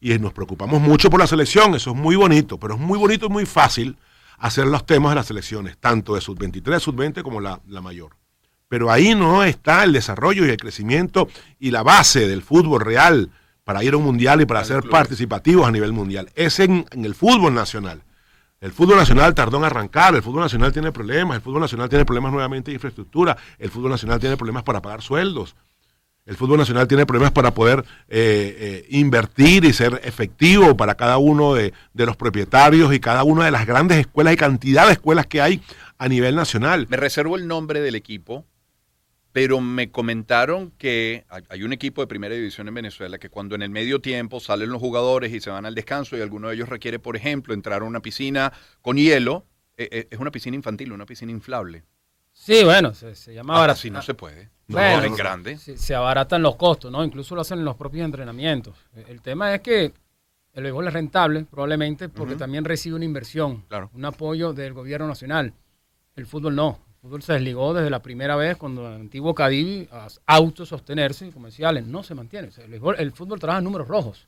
y 0.00 0.18
nos 0.18 0.32
preocupamos 0.32 0.80
mucho 0.80 1.10
por 1.10 1.20
la 1.20 1.26
selección, 1.26 1.74
eso 1.74 1.90
es 1.90 1.96
muy 1.96 2.16
bonito, 2.16 2.58
pero 2.58 2.74
es 2.74 2.80
muy 2.80 2.98
bonito 2.98 3.26
y 3.26 3.28
muy 3.30 3.46
fácil 3.46 3.96
hacer 4.38 4.66
los 4.66 4.84
temas 4.84 5.12
de 5.12 5.16
las 5.16 5.26
selecciones, 5.26 5.78
tanto 5.78 6.14
de 6.14 6.20
sub-23, 6.20 6.80
sub-20 6.80 7.22
como 7.22 7.40
la, 7.40 7.60
la 7.66 7.80
mayor. 7.80 8.16
Pero 8.68 8.90
ahí 8.90 9.14
no 9.14 9.44
está 9.44 9.84
el 9.84 9.92
desarrollo 9.92 10.44
y 10.44 10.50
el 10.50 10.56
crecimiento 10.56 11.28
y 11.58 11.70
la 11.70 11.82
base 11.82 12.26
del 12.26 12.42
fútbol 12.42 12.80
real 12.80 13.30
para 13.64 13.82
ir 13.82 13.94
a 13.94 13.96
un 13.96 14.04
mundial 14.04 14.40
y 14.40 14.46
para 14.46 14.64
ser 14.64 14.82
participativos 14.88 15.66
a 15.66 15.72
nivel 15.72 15.92
mundial. 15.92 16.30
Es 16.34 16.60
en, 16.60 16.86
en 16.90 17.04
el 17.04 17.14
fútbol 17.14 17.54
nacional. 17.54 18.02
El 18.60 18.72
fútbol 18.72 18.96
nacional 18.96 19.34
tardó 19.34 19.58
en 19.58 19.64
arrancar, 19.64 20.14
el 20.14 20.22
fútbol 20.22 20.40
nacional 20.40 20.72
tiene 20.72 20.90
problemas, 20.90 21.36
el 21.36 21.42
fútbol 21.42 21.60
nacional 21.60 21.88
tiene 21.88 22.04
problemas 22.04 22.32
nuevamente 22.32 22.70
de 22.70 22.76
infraestructura, 22.76 23.36
el 23.58 23.70
fútbol 23.70 23.90
nacional 23.90 24.18
tiene 24.18 24.36
problemas 24.36 24.62
para 24.62 24.80
pagar 24.80 25.02
sueldos, 25.02 25.54
el 26.26 26.36
fútbol 26.36 26.58
nacional 26.58 26.88
tiene 26.88 27.06
problemas 27.06 27.32
para 27.32 27.54
poder 27.54 27.84
eh, 28.08 28.56
eh, 28.58 28.86
invertir 28.90 29.64
y 29.64 29.72
ser 29.72 30.00
efectivo 30.02 30.76
para 30.76 30.96
cada 30.96 31.18
uno 31.18 31.54
de, 31.54 31.72
los 31.94 32.16
propietarios 32.16 32.92
y 32.92 33.00
cada 33.00 33.22
una 33.22 33.44
de 33.44 33.52
las 33.52 33.64
grandes 33.64 33.98
escuelas 33.98 34.34
y 34.34 34.36
cantidad 34.36 34.86
de 34.86 34.92
escuelas 34.92 35.26
que 35.26 35.40
hay 35.40 35.62
a 35.98 36.08
nivel 36.08 36.34
nacional. 36.34 36.86
Me 36.90 36.96
reservo 36.96 37.36
el 37.36 37.46
nombre 37.46 37.80
del 37.80 37.94
equipo, 37.94 38.44
pero 39.30 39.60
me 39.60 39.90
comentaron 39.92 40.72
que 40.78 41.24
hay- 41.48 41.62
un 41.62 41.72
equipo 41.72 42.00
de 42.00 42.08
primera 42.08 42.34
división 42.34 42.66
en 42.66 42.74
Venezuela 42.74 43.18
que 43.18 43.30
cuando 43.30 43.54
en 43.54 43.62
el 43.62 43.70
medio 43.70 44.00
tiempo 44.00 44.40
salen 44.40 44.70
los 44.70 44.80
jugadores 44.80 45.32
y 45.32 45.40
se 45.40 45.50
van 45.50 45.64
al 45.64 45.76
descanso 45.76 46.16
y 46.16 46.22
alguno 46.22 46.48
de 46.48 46.56
ellos 46.56 46.68
requiere, 46.68 46.98
por 46.98 47.16
ejemplo, 47.16 47.54
entrar 47.54 47.82
a 47.82 47.84
una 47.84 48.00
piscina 48.00 48.52
con 48.82 48.96
hielo, 48.96 49.46
eh, 49.76 50.08
es 50.10 50.18
una 50.18 50.32
piscina 50.32 50.56
infantil, 50.56 50.90
una 50.90 51.06
piscina 51.06 51.30
inflable. 51.30 51.84
Sí, 52.38 52.62
bueno, 52.64 52.94
se, 52.94 53.14
se 53.14 53.34
llama 53.34 53.56
Ahora 53.56 53.74
sí 53.74 53.90
no 53.90 54.02
se 54.02 54.14
puede. 54.14 54.50
No, 54.68 54.76
Bueno, 54.78 55.04
en 55.04 55.14
grande. 55.16 55.56
se, 55.58 55.78
se 55.78 55.94
abaratan 55.94 56.42
los 56.42 56.56
costos, 56.56 56.92
¿no? 56.92 57.02
Incluso 57.04 57.34
lo 57.34 57.40
hacen 57.40 57.58
en 57.60 57.64
los 57.64 57.76
propios 57.76 58.04
entrenamientos. 58.04 58.74
El 59.08 59.20
tema 59.22 59.54
es 59.54 59.60
que 59.62 59.92
el 60.52 60.62
béisbol 60.62 60.86
es 60.88 60.92
rentable, 60.92 61.44
probablemente, 61.50 62.08
porque 62.08 62.34
también 62.36 62.64
recibe 62.64 62.96
una 62.96 63.04
inversión, 63.04 63.62
Claro. 63.68 63.90
un 63.94 64.04
apoyo 64.04 64.52
del 64.52 64.74
gobierno 64.74 65.06
nacional. 65.08 65.52
El 66.14 66.26
fútbol 66.26 66.54
no. 66.54 66.78
El 66.94 67.00
fútbol 67.10 67.22
se 67.22 67.32
desligó 67.34 67.72
desde 67.74 67.90
la 67.90 68.02
primera 68.02 68.36
vez 68.36 68.56
cuando 68.56 68.86
el 68.88 69.00
antiguo 69.00 69.34
Cadivi 69.34 69.88
a 69.90 70.08
autosostenerse, 70.26 71.32
Allen, 71.64 71.90
no 71.90 72.02
se 72.02 72.14
mantiene. 72.14 72.48
O 72.48 72.52
sea, 72.52 72.64
el, 72.64 72.70
béisbol- 72.80 72.96
el 72.98 73.12
fútbol 73.12 73.38
trabaja 73.40 73.58
en 73.58 73.64
números 73.64 73.88
rojos. 73.88 74.26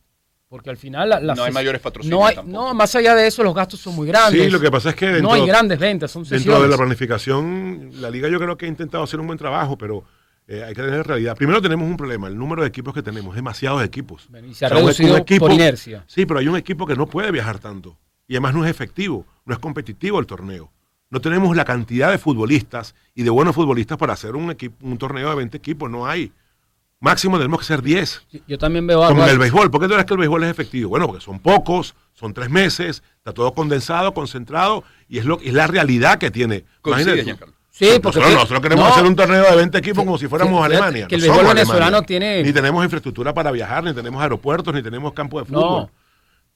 Porque 0.49 0.71
al 0.71 0.76
final... 0.78 1.09
la- 1.11 1.21
la 1.21 1.35
No 1.35 1.45
hay 1.45 1.52
mayores 1.52 1.81
patrocinios 1.81 2.19
No, 2.19 2.26
hay- 2.26 2.37
no, 2.47 2.73
más 2.75 2.95
allá 2.95 3.14
de 3.14 3.26
eso, 3.26 3.43
los 3.43 3.55
gastos 3.55 3.81
son 3.81 3.95
muy 3.95 4.07
grandes. 4.09 4.43
Sí, 4.43 4.50
lo 4.50 4.59
que 4.61 4.71
pasa 4.71 4.90
es 4.90 4.95
que 4.97 5.07
dentro, 5.07 5.23
no 5.23 5.33
hay 5.35 5.47
grandes 5.47 5.78
ventas, 5.78 6.11
son 6.11 6.23
dentro 6.23 6.38
sesiones. 6.38 6.62
de 6.62 6.69
la 6.69 6.76
planificación, 6.76 7.90
la 8.00 8.11
liga 8.11 8.28
yo 8.28 8.38
creo 8.38 8.57
que 8.57 8.67
ha 8.67 8.69
intentado 8.69 9.05
hacer 9.05 9.21
un 9.21 9.26
buen 9.26 9.38
trabajo, 9.38 9.76
pero 9.76 10.05
eh, 10.47 10.64
hay 10.64 10.75
que 10.75 10.81
tener 10.83 11.07
realidad. 11.07 11.37
Primero 11.37 11.61
tenemos 11.61 11.87
un 11.87 11.97
problema, 11.99 12.28
el 12.28 12.38
número 12.38 12.62
de 12.62 12.69
equipos 12.69 12.95
que 12.95 13.02
tenemos, 13.02 13.35
demasiados 13.35 13.83
equipos. 13.85 14.26
Bueno, 14.31 14.47
y 14.49 14.55
se 14.55 14.64
ha 14.64 14.69
O 14.69 14.71
sea, 14.71 14.78
un- 14.78 14.85
reducido 14.85 15.14
un 15.14 15.21
equipo- 15.21 15.40
por 15.47 15.52
inercia. 15.52 16.05
Sí, 16.07 16.25
pero 16.25 16.40
hay 16.40 16.49
un 16.49 16.57
equipo 16.57 16.87
que 16.87 16.95
no 16.97 17.07
puede 17.07 17.31
viajar 17.31 17.59
tanto. 17.59 17.99
Y 18.26 18.35
además 18.35 18.55
no 18.55 18.64
es 18.64 18.71
efectivo, 18.71 19.26
no 19.45 19.52
es 19.52 19.59
competitivo 19.61 20.19
el 20.19 20.26
torneo. 20.26 20.73
No 21.11 21.21
tenemos 21.21 21.55
la 21.57 21.64
cantidad 21.67 22.11
de 22.11 22.19
futbolistas 22.19 22.95
y 23.14 23.23
de 23.23 23.31
buenos 23.31 23.55
futbolistas 23.55 23.97
para 23.99 24.12
hacer 24.14 24.37
un, 24.37 24.50
equipo, 24.50 24.76
un 24.87 24.97
torneo 24.99 25.28
de 25.31 25.37
20 25.37 25.57
equipos, 25.59 25.90
no 25.90 26.07
hay. 26.07 26.33
Máximo 27.00 27.37
tenemos 27.38 27.61
que 27.61 27.67
ser 27.67 27.81
10. 27.83 28.23
Yo- 28.49 28.59
también 28.59 28.87
veo 28.87 28.99
algo... 29.02 29.14
Como 29.14 29.25
en 29.25 29.31
el 29.31 29.38
béisbol. 29.38 29.71
¿Por 29.71 29.81
qué 29.81 29.87
tú 29.87 29.93
crees 29.95 30.07
que 30.07 30.14
el 30.14 30.19
béisbol 30.19 30.45
es 30.45 30.50
efectivo? 30.50 30.88
Bueno, 30.90 31.07
porque 31.07 31.23
son 31.23 31.38
pocos, 31.38 31.95
son 32.14 32.35
tres 32.35 32.50
meses, 32.50 33.02
está 33.19 33.33
todo 33.33 33.55
condensado, 33.55 34.12
concentrado, 34.14 34.83
y 35.09 35.19
es, 35.19 35.25
lo, 35.25 35.38
es 35.40 35.52
la 35.55 35.67
realidad 35.69 36.19
que 36.19 36.31
tiene. 36.31 36.64
Imagínate. 36.85 37.37
Sí, 37.71 37.87
porque 38.02 38.19
nosotros, 38.19 38.33
nosotros 38.35 38.61
queremos 38.61 38.85
no, 38.87 38.90
hacer 38.93 39.05
un 39.07 39.14
torneo 39.14 39.45
de 39.49 39.55
20 39.57 39.78
equipos 39.78 39.99
que- 40.02 40.07
como 40.07 40.19
si 40.19 40.26
fuéramos 40.26 40.59
que- 40.61 40.67
Alemania. 40.75 41.07
que 41.07 41.14
el 41.14 41.21
No 41.21 41.26
béisbol 41.28 41.47
venezolano 41.55 41.85
Alemania. 41.85 42.07
tiene- 42.07 42.43
Ni 42.43 42.52
tenemos 42.52 42.83
infraestructura 42.83 43.33
para 43.33 43.52
viajar, 43.52 43.85
ni 43.85 43.95
tenemos 43.95 44.21
aeropuertos, 44.21 44.75
ni 44.75 44.83
tenemos 44.83 45.12
campo 45.12 45.38
de 45.38 45.45
fútbol. 45.45 45.61
No. 45.83 45.90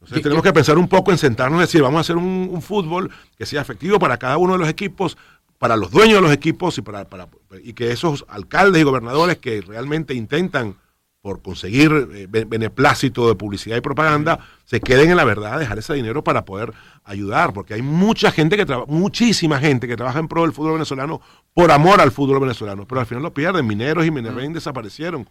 Entonces 0.01 0.17
Yo- 0.17 0.23
tenemos 0.23 0.43
yo- 0.45 0.51
que 0.51 0.53
pensar 0.53 0.77
un 0.79 0.89
poco 0.89 1.13
en 1.13 1.19
sentarnos 1.19 1.59
y 1.59 1.61
decir, 1.61 1.81
vamos 1.81 1.99
a 1.99 2.01
hacer 2.01 2.17
un, 2.17 2.49
un 2.53 2.61
fútbol 2.61 3.09
que 3.39 3.47
sea 3.47 3.61
efectivo 3.61 4.01
para 4.01 4.17
cada 4.17 4.37
uno 4.39 4.55
de 4.55 4.59
los 4.59 4.69
equipos, 4.69 5.17
para 5.63 5.77
los 5.77 5.93
dueños 5.93 6.17
de 6.17 6.23
los 6.23 6.33
equipos 6.33 6.77
y, 6.77 6.83
para, 6.83 7.05
para- 7.09 7.29
y 7.63 7.73
que 7.73 7.93
esos 7.93 8.25
alcaldes 8.29 8.81
y 8.83 8.85
gobernadores 8.85 9.39
que 9.39 9.61
realmente 9.61 10.13
intentan 10.13 10.75
por 11.21 11.41
conseguir 11.41 11.93
eh, 12.13 12.27
be- 12.29 12.45
beneplácito 12.47 13.29
de 13.29 13.37
publicidad 13.37 13.77
y 13.77 13.81
propaganda, 13.81 14.41
se 14.65 14.81
queden 14.81 15.11
en 15.13 15.17
la 15.17 15.25
verdad, 15.25 15.61
dejar 15.61 15.79
ese 15.79 15.95
dinero 15.95 16.25
para 16.25 16.45
poder 16.45 16.73
ayudar, 17.05 17.53
porque 17.53 17.75
hay 17.75 17.83
mucha 17.83 18.33
gente 18.33 18.57
que 18.57 18.67
trabaja, 18.67 18.91
muchísima 18.91 19.61
gente 19.61 19.87
que 19.87 19.95
trabaja 19.97 20.19
en 20.19 20.27
pro 20.27 20.43
del 20.43 20.53
fútbol 20.53 20.73
venezolano 20.73 21.21
por 21.55 21.71
amor 21.71 22.01
al 22.01 22.11
fútbol 22.11 22.41
venezolano, 22.41 22.85
pero 22.89 23.01
al 23.01 23.07
final 23.07 23.23
lo 23.23 23.33
pierden. 23.33 23.65
Mineros 23.65 24.05
y 24.05 24.11
Minerven 24.11 24.53
desaparecieron. 24.53 25.29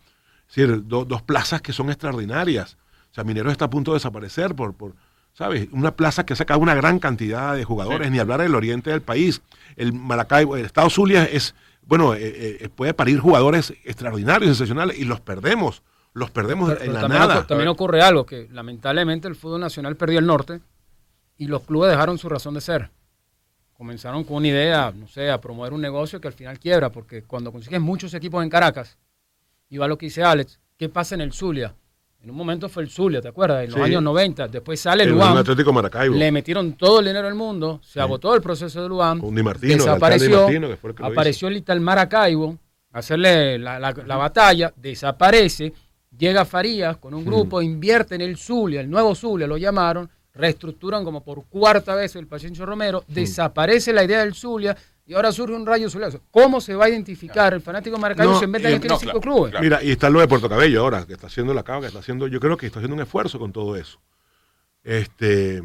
Es 0.48 0.56
decir, 0.56 0.88
do- 0.88 1.04
dos 1.04 1.24
plazas 1.24 1.62
que 1.62 1.74
son 1.74 1.90
extraordinarias. 1.90 2.78
O 3.12 3.14
sea, 3.14 3.26
Mineros 3.26 3.52
está 3.52 3.66
a 3.66 3.70
punto 3.70 3.92
de 3.92 3.98
desaparecer 3.98 4.56
por, 4.56 4.74
por 4.74 4.96
¿sabes? 5.34 5.68
Una 5.72 5.96
plaza 5.96 6.26
que 6.26 6.34
ha 6.34 6.36
sacado 6.36 6.60
una 6.60 6.76
gran 6.76 7.00
cantidad 7.00 7.56
de 7.56 7.64
jugadores, 7.64 8.10
ni 8.12 8.20
hablar 8.20 8.42
del 8.42 8.56
oriente 8.56 8.90
del 8.90 9.02
país. 9.02 9.42
El 9.76 9.94
Maracaibo, 9.94 10.58
el 10.58 10.66
Estado 10.66 10.90
Zulia 10.90 11.24
es, 11.26 11.56
bueno, 11.84 12.14
eh, 12.14 12.20
eh, 12.62 12.70
puede 12.70 12.94
parir 12.94 13.20
jugadores 13.20 13.74
extraordinarios, 13.86 14.58
sensacionales, 14.58 15.00
y 15.00 15.06
los 15.06 15.20
perdemos. 15.22 15.82
Los 16.14 16.30
perdemos 16.30 16.70
Pero- 16.70 16.82
en 16.82 16.88
pero 16.88 16.94
la 16.94 17.02
también, 17.02 17.20
nada. 17.22 17.48
también 17.48 17.70
ocurre 17.70 18.02
algo, 18.02 18.26
que 18.26 18.50
lamentablemente 18.52 19.28
el 19.30 19.36
fútbol 19.36 19.62
nacional 19.62 19.96
perdió 19.96 20.20
el 20.20 20.26
norte 20.28 20.60
y 21.38 21.48
los 21.48 21.62
clubes 21.64 21.90
dejaron 21.92 22.18
su 22.18 22.28
razón 22.28 22.54
de 22.54 22.62
ser. 22.62 22.92
Comenzaron 23.74 24.24
con 24.26 24.38
una 24.38 24.48
idea, 24.50 24.92
no 24.96 25.08
sé, 25.08 25.32
a 25.32 25.40
promover 25.42 25.74
un 25.74 25.82
negocio 25.82 26.20
que 26.22 26.28
al 26.28 26.34
final 26.34 26.60
quiebra, 26.60 26.92
porque 26.92 27.24
cuando 27.24 27.52
consigues 27.52 27.80
muchos 27.82 28.14
equipos 28.14 28.44
en 28.44 28.50
Caracas, 28.50 28.98
y 29.70 29.78
va 29.78 29.88
lo 29.88 29.98
que 29.98 30.08
dice 30.08 30.22
Alex, 30.24 30.60
¿qué 30.78 30.90
pasa 30.90 31.16
en 31.16 31.22
el 31.22 31.32
Zulia? 31.34 31.74
En 32.24 32.30
un 32.30 32.36
momento 32.36 32.70
fue 32.70 32.84
el 32.84 32.90
Zulia, 32.90 33.20
¿te 33.20 33.30
acuerdas? 33.30 33.64
En 33.64 33.72
los 33.72 33.80
Sí. 33.80 33.82
años 33.86 34.04
90, 34.04 34.48
después 34.48 34.80
sale 34.80 35.04
el 35.04 35.10
el 35.10 35.16
UAM, 35.16 35.38
Atlético 35.38 35.74
Maracaibo. 35.74 36.16
le 36.16 36.32
metieron 36.32 36.74
todo 36.74 37.00
el 37.00 37.06
dinero 37.08 37.26
del 37.26 37.34
mundo, 37.36 37.80
se 37.84 38.00
agotó 38.00 38.36
el 38.36 38.42
proceso 38.42 38.84
del 38.84 38.92
UAM, 38.92 39.20
Con 39.22 39.34
Di 39.34 39.42
Martino, 39.42 39.74
alcalde 39.74 40.20
Di 40.20 40.28
desapareció, 40.30 40.42
Martino, 40.44 40.68
que 40.68 40.88
el 40.88 40.96
que 40.96 41.04
apareció 41.04 41.48
el 41.48 41.58
Ital 41.58 41.82
Maracaibo, 41.82 42.58
hacerle 42.92 43.58
la, 43.58 43.80
la- 43.80 43.94
la 44.06 44.18
batalla, 44.18 44.72
desaparece, 44.76 45.74
llega 46.16 46.46
Farías 46.46 46.98
con 46.98 47.16
un 47.16 47.26
grupo, 47.26 47.60
invierte 47.62 48.14
en 48.16 48.22
el 48.22 48.38
Zulia, 48.38 48.82
el 48.82 48.90
nuevo 48.90 49.16
Zulia 49.16 49.48
lo 49.48 49.58
llamaron, 49.58 50.08
reestructuran 50.34 51.04
como 51.04 51.24
por 51.24 51.46
cuarta 51.46 51.96
vez 51.96 52.16
el 52.16 52.28
Pachencho 52.28 52.66
Romero, 52.66 53.04
desaparece 53.08 53.94
la 53.94 54.04
idea 54.04 54.20
del 54.20 54.34
Zulia 54.34 54.76
y 55.06 55.14
ahora 55.14 55.32
surge 55.32 55.54
un 55.56 55.66
rayo 55.66 55.90
zuliazo. 55.90 56.22
¿Cómo 56.32 56.62
se 56.62 56.76
va 56.76 56.86
a 56.86 56.90
identificar 56.90 57.54
el 57.54 57.62
fanático 57.62 57.98
Maracaibo 57.98 58.34
No, 58.34 58.40
si 58.40 58.46
en 58.46 58.52
vez 58.52 58.64
de 58.64 58.70
que 58.70 58.80
tiene 58.80 58.94
no, 58.94 59.00
cinco 59.00 59.20
claro, 59.20 59.22
clubes? 59.22 59.52
claro. 59.52 59.64
Mira, 59.64 59.84
y 59.84 59.92
está 59.92 60.10
lo 60.10 60.20
de 60.20 60.28
Puerto 60.28 60.48
Cabello 60.48 60.82
ahora, 60.82 61.06
que 61.06 61.14
está 61.14 61.28
haciendo 61.28 61.54
la 61.54 61.64
cava, 61.64 61.82
que 61.82 61.88
está 61.88 62.00
haciendo, 62.00 62.28
yo 62.28 62.40
creo 62.40 62.56
que 62.56 62.66
está 62.66 62.80
haciendo 62.80 62.96
un 62.96 63.02
esfuerzo 63.02 63.40
con 63.40 63.52
todo 63.52 63.76
eso. 63.76 64.00
Este, 64.84 65.62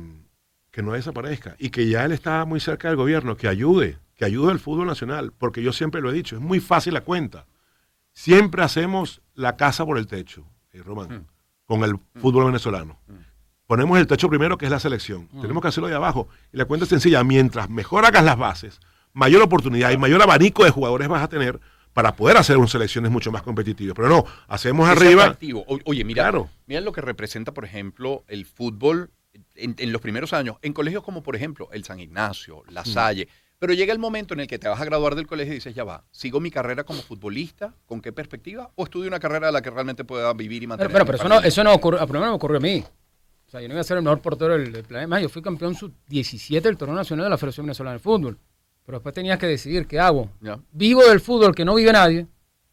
que 0.71 0.83
no 0.83 0.93
desaparezca. 0.93 1.57
Y 1.59 1.71
que 1.71 1.89
ya 1.89 2.05
él 2.05 2.13
está 2.13 2.45
muy 2.45 2.61
cerca 2.61 2.89
del 2.89 2.97
gobierno, 2.97 3.37
que 3.37 3.49
ayude, 3.49 3.99
que 4.15 4.25
ayude 4.25 4.53
al 4.53 4.59
fútbol 4.59 4.87
nacional, 4.87 5.33
porque 5.33 5.63
yo 5.63 5.73
siempre 5.73 6.01
lo 6.01 6.11
he 6.11 6.13
dicho, 6.13 6.37
es 6.37 6.43
muy 6.43 6.61
fácil 6.61 6.93
la 6.95 7.03
cuenta. 7.03 7.47
Siempre 8.13 8.63
hacemos 8.63 9.23
la 9.35 9.57
casa 9.57 9.87
por 9.87 9.97
el 9.97 10.07
techo, 10.07 10.45
eh, 10.73 10.83
Román, 10.83 11.27
con 11.67 11.83
el 11.85 11.99
fútbol 12.17 12.47
venezolano. 12.47 12.99
Ponemos 13.67 13.99
el 13.99 14.07
techo 14.07 14.29
primero, 14.29 14.57
que 14.59 14.65
es 14.67 14.71
la 14.71 14.79
selección. 14.79 15.29
Tenemos 15.41 15.61
que 15.61 15.69
hacerlo 15.69 15.89
de 15.89 15.95
abajo. 15.95 16.29
Y 16.53 16.57
la 16.57 16.67
cuenta 16.67 16.85
es 16.85 16.89
sencilla, 16.91 17.25
mientras 17.25 17.69
mejor 17.69 18.05
hagas 18.05 18.25
las 18.25 18.37
bases, 18.39 18.79
mayor 19.13 19.43
oportunidad 19.43 19.91
y 19.91 19.97
mayor 19.97 20.23
abanico 20.23 20.65
de 20.65 20.71
jugadores 20.71 21.09
vas 21.09 21.23
a 21.23 21.29
tener 21.29 21.59
para 21.93 22.15
poder 22.15 22.37
hacer 22.37 22.59
unas 22.59 22.71
selecciones 22.71 23.11
mucho 23.11 23.33
más 23.33 23.43
competitivas. 23.43 23.95
Pero 23.97 24.09
no, 24.09 24.25
hacemos 24.49 24.89
Es 24.89 24.97
arriba. 24.97 25.23
atractivo. 25.25 25.65
Oye, 25.85 26.05
mira, 26.05 26.23
Claro. 26.25 26.49
mira 26.67 26.81
lo 26.81 26.93
que 26.93 27.01
representa, 27.01 27.53
por 27.53 27.65
ejemplo, 27.65 28.23
el 28.29 28.45
fútbol 28.47 29.11
en, 29.57 29.75
en 29.79 29.93
los 29.93 30.01
primeros 30.01 30.33
años, 30.33 30.57
en 30.63 30.73
colegios 30.73 31.03
como, 31.03 31.23
por 31.23 31.35
ejemplo, 31.35 31.69
el 31.73 31.85
San 31.85 31.99
Ignacio, 31.99 32.63
La. 32.69 32.85
Salle. 32.85 33.27
Pero 33.59 33.73
llega 33.73 33.93
el 33.93 33.99
momento 33.99 34.35
en 34.35 34.41
el 34.41 34.47
que 34.47 34.59
te 34.59 34.69
vas 34.69 34.79
a 34.81 34.85
graduar 34.85 35.15
del 35.15 35.27
colegio 35.27 35.55
y 35.55 35.57
dices, 35.57 35.75
ya 35.75 35.83
va, 35.83 36.05
¿sigo 36.13 36.39
mi 36.41 36.51
carrera 36.51 36.85
como 36.85 37.01
futbolista? 37.01 37.75
¿Con 37.87 38.03
qué 38.03 38.13
perspectiva? 38.13 38.71
¿O 38.77 38.85
estudio 38.85 39.09
una 39.09 39.19
carrera 39.19 39.47
de 39.47 39.53
la 39.55 39.63
que 39.63 39.71
realmente 39.71 40.05
pueda 40.05 40.33
vivir 40.35 40.63
y 40.63 40.67
Pero, 40.67 40.69
mantener? 40.69 40.93
pero, 40.93 41.05
mi 41.05 41.07
pero 41.07 41.17
eso, 41.19 41.29
no, 41.29 41.41
eso 41.41 41.65
no 41.65 41.73
ocurrió, 41.73 42.01
a 42.03 42.07
primero 42.07 42.27
me 42.31 42.35
ocurrió 42.37 42.59
a 42.59 42.61
mí. 42.61 42.85
O 43.47 43.51
sea, 43.51 43.61
yo 43.61 43.69
no 43.69 43.75
iba 43.75 43.81
a 43.81 43.85
ser 43.85 43.97
el 43.99 44.03
mejor 44.03 44.21
portero 44.21 44.55
del, 44.59 44.73
del 44.73 44.83
planeta. 44.85 45.09
Más, 45.09 45.23
yo 45.23 45.29
fui 45.29 45.41
campeón 45.43 45.75
sub-17 45.75 46.61
del 46.63 46.77
torneo 46.77 46.97
nacional 46.97 47.27
de 47.27 47.31
la 47.31 47.39
Federación 47.39 47.67
Venezolana 47.67 47.95
de 47.95 48.01
Fútbol. 48.01 48.39
Pero 48.85 48.99
después 48.99 49.15
tenías 49.15 49.39
que 49.39 49.47
decidir 49.47 49.87
qué 49.87 49.99
hago. 50.01 50.31
Vivo 50.73 51.05
del 51.05 51.21
fútbol 51.21 51.55
que 51.55 51.65
no 51.65 51.75
vive 51.75 51.93
nadie, 51.93 52.27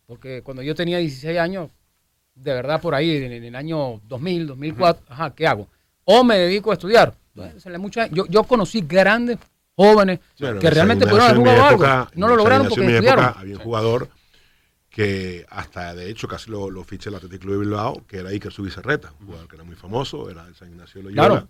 porque 0.05 0.41
cuando 0.43 0.61
yo 0.63 0.75
tenía 0.75 0.97
16 0.99 1.37
años, 1.39 1.69
de 2.35 2.53
verdad 2.53 2.81
por 2.81 2.93
ahí, 2.95 3.17
en, 3.17 3.31
en 3.31 3.43
el 3.43 3.55
año 3.55 3.99
2000, 4.07 4.47
2004, 4.47 5.03
ajá, 5.09 5.33
¿qué 5.35 5.47
hago? 5.47 5.67
O 6.05 6.23
me 6.23 6.37
dedico 6.37 6.71
a 6.71 6.73
estudiar. 6.73 7.15
Entonces, 7.35 7.71
la 7.71 7.77
mucha- 7.79 8.07
yo, 8.07 8.25
yo 8.27 8.43
conocí 8.43 8.81
grandes 8.81 9.37
jóvenes 9.75 10.19
que 10.59 10.67
en 10.67 10.73
realmente 10.73 11.05
pudieron 11.07 11.25
haber 11.27 11.37
jugado 11.37 11.63
algo. 11.63 12.09
No 12.15 12.27
lo 12.27 12.35
lograron 12.35 12.67
porque 12.67 12.85
estudiaron. 12.95 13.23
época 13.25 13.39
había 13.39 13.55
un 13.57 13.61
jugador 13.63 14.09
que 14.93 15.43
hasta 15.49 15.95
de 15.95 16.07
hecho 16.07 16.27
casi 16.27 16.51
lo, 16.51 16.69
lo 16.69 16.83
ficha 16.83 17.09
el 17.09 17.15
Atlético 17.15 17.41
Club 17.45 17.53
de 17.53 17.59
Bilbao, 17.61 18.05
que 18.07 18.17
era 18.19 18.29
Iker 18.29 18.51
Subizarreta, 18.53 19.11
un 19.21 19.25
jugador 19.25 19.47
que 19.47 19.55
era 19.55 19.63
muy 19.63 19.75
famoso, 19.75 20.29
era 20.29 20.45
del 20.45 20.53
San 20.53 20.69
Ignacio 20.69 20.99
de 21.01 21.05
Loyola. 21.09 21.27
Claro. 21.27 21.49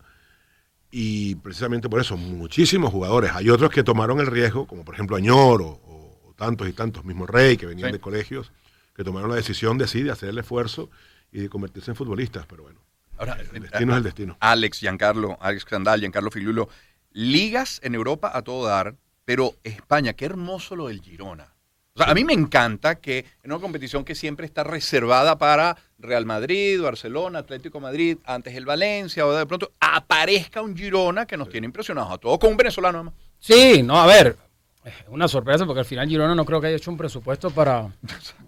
Y 0.91 1.35
precisamente 1.35 1.89
por 1.89 1.99
eso, 1.99 2.15
muchísimos 2.15 2.89
jugadores. 2.91 3.31
Hay 3.33 3.49
otros 3.49 3.69
que 3.69 3.83
tomaron 3.83 4.21
el 4.21 4.27
riesgo, 4.27 4.65
como 4.65 4.85
por 4.85 4.93
ejemplo 4.95 5.17
Añor 5.17 5.61
o, 5.61 5.67
o- 5.67 6.33
tantos 6.37 6.69
y 6.69 6.73
tantos, 6.73 7.03
mismo 7.03 7.25
Rey, 7.27 7.57
que 7.57 7.65
venían 7.65 7.89
Sí. 7.89 7.93
de 7.93 7.99
colegios, 7.99 8.51
que 8.95 9.03
tomaron 9.03 9.29
la 9.29 9.35
decisión 9.35 9.77
de 9.77 9.87
sí, 9.87 10.03
de 10.03 10.11
hacer 10.11 10.29
el 10.29 10.37
esfuerzo 10.37 10.89
y 11.31 11.41
de 11.41 11.49
convertirse 11.49 11.91
en 11.91 11.95
futbolistas. 11.95 12.45
Pero 12.47 12.63
bueno, 12.63 12.79
Ahora, 13.17 13.37
el 13.53 13.61
destino 13.61 13.91
es 13.91 13.97
el 13.97 14.03
destino. 14.03 14.37
Alex, 14.39 14.79
Giancarlo, 14.79 15.37
Alex 15.41 15.65
Candal, 15.65 15.99
Giancarlo 15.99 16.31
Filulo, 16.31 16.69
ligas 17.11 17.79
en 17.83 17.93
Europa 17.95 18.31
a 18.33 18.41
todo 18.41 18.65
dar, 18.67 18.95
pero 19.25 19.53
España, 19.63 20.13
qué 20.13 20.25
hermoso 20.25 20.75
lo 20.75 20.87
del 20.87 21.01
Girona. 21.01 21.52
O 21.95 21.99
sea, 21.99 22.09
a 22.09 22.15
mí 22.15 22.23
me 22.23 22.33
encanta 22.33 22.95
que 22.95 23.19
en 23.43 23.51
una 23.51 23.61
competición 23.61 24.03
que 24.03 24.15
siempre 24.15 24.47
está 24.47 24.63
reservada 24.63 25.37
para 25.37 25.77
Real 25.99 26.25
Madrid, 26.25 26.81
Barcelona, 26.81 27.39
Atlético 27.39 27.79
Madrid, 27.79 28.17
antes 28.25 28.55
el 28.55 28.65
Valencia, 28.65 29.27
o 29.27 29.31
de 29.31 29.45
pronto 29.45 29.73
aparezca 29.79 30.63
un 30.63 30.75
Girona 30.75 31.27
que 31.27 31.37
nos 31.37 31.49
tiene 31.49 31.65
impresionados 31.65 32.11
a 32.11 32.17
todos, 32.17 32.39
con 32.39 32.49
un 32.49 32.57
venezolano 32.57 32.97
además. 32.97 33.13
Sí, 33.37 33.83
no, 33.83 34.01
a 34.01 34.07
ver, 34.07 34.35
es 34.83 34.93
una 35.07 35.27
sorpresa 35.27 35.67
porque 35.67 35.81
al 35.81 35.85
final 35.85 36.09
Girona 36.09 36.33
no 36.33 36.45
creo 36.45 36.59
que 36.59 36.67
haya 36.67 36.77
hecho 36.77 36.89
un 36.89 36.97
presupuesto 36.97 37.51
para 37.51 37.87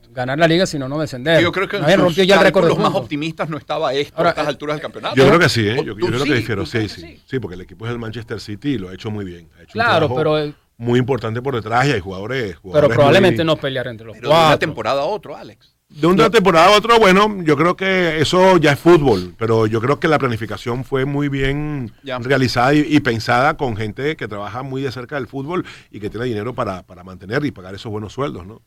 ganar 0.10 0.40
la 0.40 0.48
liga, 0.48 0.66
sino 0.66 0.90
no 0.90 0.98
descender. 0.98 1.40
Yo 1.40 1.52
creo 1.52 1.68
que 1.68 1.78
en 1.78 2.00
rompió 2.00 2.24
ya 2.24 2.38
el 2.38 2.42
récord 2.42 2.64
de 2.66 2.72
cálculos 2.72 2.92
más 2.92 3.00
optimistas 3.00 3.48
no 3.48 3.58
estaba 3.58 3.94
esto 3.94 4.18
Ahora, 4.18 4.30
a 4.30 4.32
estas 4.32 4.46
eh, 4.46 4.50
alturas 4.50 4.76
del 4.78 4.82
campeonato. 4.82 5.16
Yo 5.16 5.28
creo 5.28 5.38
que 5.40 5.50
sí, 5.50 5.68
¿eh? 5.68 5.82
¿O 5.82 5.84
yo, 5.84 5.96
creo 5.96 6.20
sí? 6.22 6.30
que 6.30 6.34
difiero, 6.34 6.64
¿Tú 6.64 6.72
sí, 6.72 6.90
sí, 6.90 7.22
sí, 7.28 7.40
porque 7.40 7.54
el 7.54 7.62
equipo 7.62 7.86
es 7.86 7.92
el 7.92 8.00
Manchester 8.00 8.40
City 8.40 8.70
y 8.70 8.78
lo 8.80 8.90
ha 8.90 8.94
hecho 8.96 9.12
muy 9.12 9.24
bien. 9.24 9.50
Ha 9.60 9.62
hecho 9.62 9.78
un 9.78 9.84
Claro, 9.84 10.16
pero, 10.16 10.40
eh, 10.40 10.56
muy 10.78 11.00
importante 11.00 11.42
por 11.42 11.56
detrás 11.56 11.88
y 11.88 11.92
hay 11.92 12.00
jugadores. 12.00 12.44
pero 12.52 12.62
jugadores 12.62 12.96
probablemente 12.96 13.44
muy- 13.44 13.54
no 13.54 13.58
pelear 13.58 13.88
entre 13.88 14.06
los 14.08 14.16
Pero 14.18 14.30
de 14.30 14.34
una 14.36 14.44
cuatro. 14.46 14.60
temporada 14.60 15.02
a 15.02 15.06
otro, 15.06 15.36
Alex. 15.36 15.74
De 15.88 16.08
una 16.08 16.30
temporada 16.32 16.68
a 16.74 16.78
otra, 16.78 16.98
bueno, 16.98 17.44
yo 17.44 17.56
creo 17.56 17.76
que 17.78 18.20
eso 18.20 18.58
ya 18.58 18.72
es 18.74 18.80
fútbol, 18.80 19.36
pero 19.38 19.68
yo 19.68 19.80
creo 19.80 20.00
que 20.00 20.08
la 20.08 20.18
planificación 20.18 20.84
fue 20.84 21.06
muy 21.06 21.30
bien 21.30 21.92
Ya. 22.04 22.18
realizada 22.18 22.74
y, 22.74 22.80
y 22.90 23.00
pensada 23.02 23.56
con 23.56 23.78
gente 23.78 24.16
que 24.18 24.28
trabaja 24.28 24.64
muy 24.64 24.82
de 24.82 24.92
cerca 24.92 25.16
del 25.16 25.28
fútbol 25.28 25.64
y 25.92 26.00
que 26.00 26.10
tiene 26.10 26.26
dinero 26.26 26.54
para, 26.56 26.82
para 26.84 27.04
mantener 27.04 27.46
y 27.46 27.52
pagar 27.52 27.76
esos 27.76 27.92
buenos 27.92 28.14
sueldos, 28.14 28.46
¿no? 28.48 28.62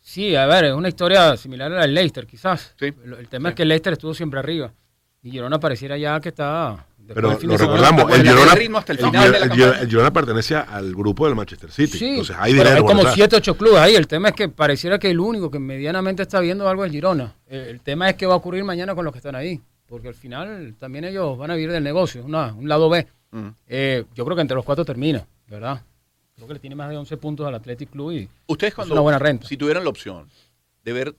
Sí, 0.00 0.34
a 0.34 0.46
ver, 0.46 0.64
es 0.64 0.72
una 0.72 0.88
historia 0.88 1.36
similar 1.36 1.70
a 1.70 1.76
la 1.76 1.80
del 1.82 1.94
Leicester, 1.94 2.26
quizás. 2.26 2.74
Sí. 2.78 2.86
El, 3.04 3.12
el 3.14 3.28
tema 3.28 3.50
es 3.50 3.54
que 3.54 3.62
el 3.62 3.68
Leicester 3.68 3.92
estuvo 3.92 4.14
siempre 4.14 4.40
arriba. 4.40 4.72
Y 5.22 5.30
Girona 5.30 5.60
pareciera 5.60 5.96
ya 5.98 6.18
que 6.20 6.30
está... 6.30 6.86
Pero 7.06 7.38
lo 7.42 7.56
recordamos, 7.56 8.10
el 8.14 8.22
Girona, 8.22 8.54
ritmo 8.54 8.78
hasta 8.78 8.92
el 8.92 8.98
el 9.00 9.04
el 9.04 9.88
Girona- 9.88 10.12
pertenece 10.12 10.54
al 10.56 10.94
grupo 10.94 11.26
del 11.26 11.34
Manchester 11.34 11.70
City, 11.70 11.98
Sí, 11.98 12.06
entonces 12.10 12.36
hay 12.38 12.52
dinero. 12.52 12.70
hay 12.76 12.80
como 12.82 12.94
detrás. 12.98 13.14
7, 13.14 13.36
8 13.36 13.56
clubes 13.56 13.78
ahí. 13.78 13.94
El 13.94 14.06
tema 14.06 14.28
es 14.28 14.34
que 14.34 14.48
pareciera 14.48 14.98
que 14.98 15.10
el 15.10 15.20
único 15.20 15.50
que 15.50 15.58
medianamente 15.58 16.22
está 16.22 16.40
viendo 16.40 16.68
algo 16.68 16.84
es 16.84 16.92
Girona. 16.92 17.34
El, 17.46 17.80
tema 17.80 18.08
es 18.08 18.16
qué 18.16 18.26
va 18.26 18.34
a 18.34 18.36
ocurrir 18.36 18.64
mañana 18.64 18.94
con 18.94 19.04
los 19.04 19.12
que 19.12 19.18
están 19.18 19.34
ahí. 19.34 19.60
Porque 19.86 20.08
al 20.08 20.14
final 20.14 20.74
también 20.78 21.04
ellos 21.04 21.36
van 21.36 21.50
a 21.50 21.54
vivir 21.54 21.70
del 21.72 21.84
negocio, 21.84 22.24
una- 22.24 22.54
un 22.54 22.68
lado 22.68 22.88
B. 22.88 23.06
Mm. 23.32 23.48
Eh, 23.68 24.04
yo 24.14 24.24
creo 24.24 24.36
que 24.36 24.42
entre 24.42 24.54
los 24.54 24.64
cuatro 24.64 24.84
termina, 24.84 25.26
¿verdad? 25.48 25.82
Creo 26.34 26.46
que 26.48 26.54
le 26.54 26.60
tiene 26.60 26.76
más 26.76 26.88
de 26.88 26.96
11 26.96 27.16
puntos 27.18 27.46
al 27.46 27.54
Athletic 27.54 27.90
Club 27.90 28.12
y 28.12 28.28
Ustedes 28.46 28.70
es 28.70 28.74
cuando, 28.74 28.94
una 28.94 29.02
buena 29.02 29.18
renta. 29.18 29.46
si 29.46 29.56
tuvieran 29.56 29.84
la 29.84 29.90
opción 29.90 30.28
de 30.84 30.92
ver 30.92 31.14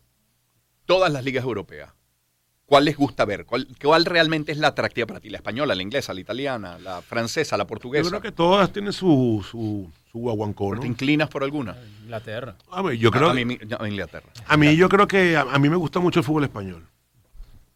todas 0.86 1.12
las 1.14 1.24
ligas 1.24 1.44
europeas, 1.44 1.92
¿cuál 2.66 2.86
les 2.86 2.98
gusta 2.98 3.26
ver? 3.26 3.46
¿Cuál, 3.46 3.68
cuál 3.82 4.06
realmente 4.06 4.52
es 4.52 4.58
la 4.58 4.70
atractiva 4.70 5.06
para 5.08 5.20
ti? 5.20 5.30
¿La 5.30 5.38
española, 5.38 5.76
la 5.76 5.82
inglesa, 5.82 6.14
la 6.14 6.22
italiana, 6.22 6.78
la 6.80 7.02
francesa, 7.02 7.58
la 7.58 7.64
Yo 7.64 7.68
portuguesa? 7.68 8.10
creo 8.10 8.22
que 8.22 8.32
todas 8.32 8.72
tienen 8.72 8.94
su, 8.94 9.46
su, 9.50 9.90
su 10.12 10.18
guaguancó, 10.20 10.78
¿Te 10.80 10.88
inclinas 10.88 11.30
por 11.30 11.44
alguna? 11.44 11.76
Inglaterra. 12.04 12.56
A 12.72 12.82
ver, 12.82 12.98
yo 12.98 13.12
creo 13.12 13.30
a, 13.30 13.34
mí, 13.34 13.58
a 13.80 13.88
Inglaterra. 13.88 14.30
A 14.48 14.58
mí 14.58 14.76
yo 14.76 14.90
creo 14.90 15.08
que 15.08 15.36
a, 15.38 15.42
a 15.42 15.60
mí 15.60 15.70
me 15.70 15.76
gusta 15.76 16.00
mucho 16.00 16.20
el 16.20 16.26
fútbol 16.26 16.44
español. 16.46 16.86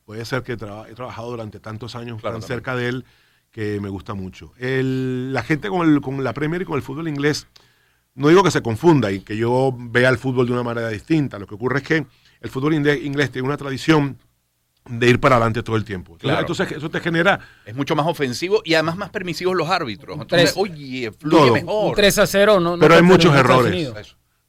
Puede 0.06 0.24
ser 0.26 0.42
que 0.44 0.54
he 0.54 0.58
trabajado 0.58 1.30
durante 1.32 1.60
tantos 1.60 1.96
años 1.96 2.22
Claro, 2.22 2.36
tan 2.36 2.42
también. 2.42 2.58
cerca 2.60 2.76
de 2.76 2.88
él 2.88 3.06
que 3.52 3.80
me 3.82 3.90
gusta 3.90 4.14
mucho. 4.14 4.54
El- 4.58 5.34
la 5.34 5.44
gente 5.44 5.68
con, 5.70 5.88
el- 5.90 6.00
con 6.02 6.24
la 6.24 6.34
Premier 6.34 6.62
y 6.62 6.66
con 6.66 6.76
el 6.78 6.82
fútbol 6.82 7.08
inglés 7.08 7.48
no 8.16 8.30
digo 8.30 8.42
que 8.44 8.52
se 8.52 8.62
confunda 8.62 9.12
y 9.12 9.20
que 9.20 9.36
yo 9.38 9.76
vea 9.78 10.10
el 10.10 10.18
fútbol 10.18 10.48
de 10.48 10.54
una 10.54 10.64
manera 10.64 10.88
distinta. 10.90 11.38
Lo 11.38 11.46
que 11.46 11.56
ocurre 11.56 11.80
es 11.80 11.84
que 11.84 12.06
el 12.42 12.50
fútbol 12.50 12.74
inglés 12.74 13.32
tiene 13.32 13.48
una 13.48 13.58
tradición 13.58 14.18
de 14.90 15.10
ir 15.10 15.20
para 15.20 15.36
adelante 15.36 15.64
todo 15.64 15.76
el 15.76 15.84
tiempo. 15.86 16.14
Entonces, 16.14 16.28
Claro. 16.28 16.40
entonces 16.42 16.72
eso 16.78 16.90
te 16.90 17.00
genera 17.00 17.40
Es 17.66 17.76
mucho 17.76 17.96
más 17.96 18.08
ofensivo 18.08 18.62
y 18.66 18.74
además 18.74 18.98
más 18.98 19.10
permisivos 19.10 19.56
los 19.56 19.70
árbitros. 19.70 20.18
Entonces, 20.20 20.54
tres- 20.54 20.58
oye, 20.58 21.12
fluye 21.12 21.38
Todo. 21.38 21.54
mejor. 21.54 21.90
Un 21.90 21.96
3 21.96 22.18
a 22.20 22.28
0 22.28 22.60
no, 22.60 22.78
no 22.78 22.80
Pero 22.80 22.96
hay 22.96 23.02
muchos 23.02 23.36
errores. 23.36 23.92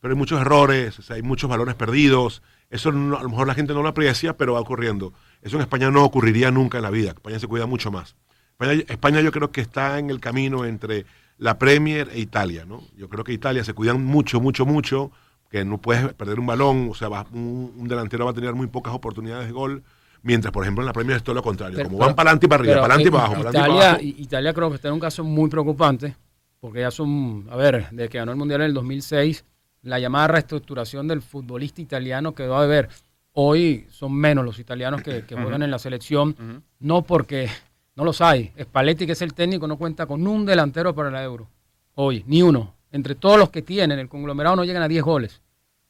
Pero 0.00 0.12
hay 0.14 0.18
muchos 0.18 0.40
errores, 0.40 0.98
o 0.98 1.02
sea, 1.02 1.16
hay 1.16 1.22
muchos 1.22 1.50
balones 1.50 1.74
perdidos. 1.74 2.42
Eso 2.70 2.92
no- 2.92 3.16
a 3.18 3.22
lo 3.22 3.28
mejor 3.30 3.46
la 3.46 3.54
gente 3.54 3.74
no 3.74 3.82
lo 3.82 3.88
aprecia, 3.88 4.36
pero 4.36 4.52
va 4.54 4.60
ocurriendo. 4.60 5.12
Eso 5.42 5.56
en 5.56 5.62
España 5.62 5.90
no 5.90 6.04
ocurriría 6.04 6.50
nunca 6.50 6.78
en 6.78 6.82
la 6.84 6.90
vida. 6.90 7.10
España 7.10 7.38
se 7.40 7.46
cuida 7.48 7.66
mucho 7.66 7.90
más. 7.90 8.14
España, 8.52 8.82
España 8.88 9.20
yo 9.20 9.32
creo 9.32 9.50
que 9.50 9.60
está 9.60 9.98
en 9.98 10.10
el 10.10 10.20
camino 10.20 10.64
entre 10.64 11.04
la 11.38 11.58
Premier 11.58 12.08
e 12.12 12.18
Italia, 12.20 12.64
¿no? 12.66 12.82
Yo 12.96 13.08
creo 13.08 13.24
que 13.24 13.32
Italia 13.32 13.64
se 13.64 13.72
cuidan 13.72 14.04
mucho, 14.04 14.40
mucho, 14.40 14.66
mucho, 14.66 15.10
que 15.50 15.64
no 15.64 15.78
puedes 15.78 16.12
perder 16.14 16.38
un 16.40 16.46
balón, 16.46 16.88
o 16.90 16.94
sea, 16.94 17.08
va- 17.08 17.26
un, 17.32 17.72
un 17.76 17.88
delantero 17.88 18.24
va 18.24 18.32
a 18.32 18.34
tener 18.34 18.54
muy 18.54 18.66
pocas 18.66 18.92
oportunidades 18.92 19.46
de 19.46 19.52
gol, 19.52 19.82
mientras, 20.22 20.52
por 20.52 20.64
ejemplo, 20.64 20.82
en 20.82 20.86
la 20.86 20.92
Premier 20.92 21.16
es 21.16 21.22
todo 21.22 21.34
lo 21.34 21.42
contrario. 21.42 21.76
Pero- 21.76 21.88
Como 21.88 21.98
pero- 21.98 22.06
van 22.08 22.16
para 22.16 22.30
adelante 22.30 22.46
y 22.46 22.48
para 22.48 22.60
arriba, 22.60 22.74
para 22.80 22.94
adelante 22.94 23.08
y 23.08 23.10
para 23.12 23.24
abajo, 23.24 23.34
para 23.42 23.48
adelante 23.50 23.58
y 23.58 23.72
Italia, 23.72 23.80
para 23.90 24.02
abajo. 24.02 24.22
Italia 24.22 24.54
creo 24.54 24.68
que 24.70 24.74
está 24.76 24.88
en 24.88 24.94
un 24.94 25.00
caso 25.00 25.24
muy 25.24 25.48
preocupante, 25.50 26.16
porque 26.60 26.80
ya 26.80 26.90
son, 26.90 27.46
a 27.50 27.56
ver, 27.56 27.86
desde 27.90 28.08
que 28.08 28.18
ganó 28.18 28.32
el 28.32 28.38
Mundial 28.38 28.60
en 28.62 28.66
el 28.68 28.74
2006, 28.74 29.44
la 29.82 29.98
llamada 29.98 30.28
reestructuración 30.28 31.06
del 31.08 31.22
futbolista 31.22 31.80
italiano 31.80 32.34
quedó 32.34 32.56
a 32.56 32.66
ver. 32.66 32.88
Hoy 33.32 33.86
son 33.90 34.12
menos 34.14 34.44
los 34.44 34.58
italianos 34.58 35.00
que, 35.02 35.24
que 35.24 35.36
juegan 35.36 35.62
en 35.62 35.70
la 35.70 35.78
selección, 35.78 36.64
no 36.80 37.02
porque 37.02 37.48
no 37.94 38.04
los 38.04 38.20
hay. 38.20 38.52
Spalletti, 38.60 39.06
que 39.06 39.12
es 39.12 39.22
el 39.22 39.34
técnico, 39.34 39.68
no 39.68 39.76
cuenta 39.76 40.06
con 40.06 40.26
un 40.26 40.44
delantero 40.44 40.94
para 40.94 41.10
la 41.10 41.22
Euro. 41.22 41.48
Hoy, 41.94 42.24
ni 42.26 42.42
uno. 42.42 42.74
Entre 42.90 43.14
todos 43.14 43.38
los 43.38 43.50
que 43.50 43.62
tienen, 43.62 43.98
el 43.98 44.08
conglomerado 44.08 44.56
no 44.56 44.64
llegan 44.64 44.82
a 44.82 44.88
10 44.88 45.02
goles. 45.04 45.40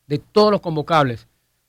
De 0.06 0.18
todos 0.18 0.50
los 0.50 0.60
convocables. 0.60 1.26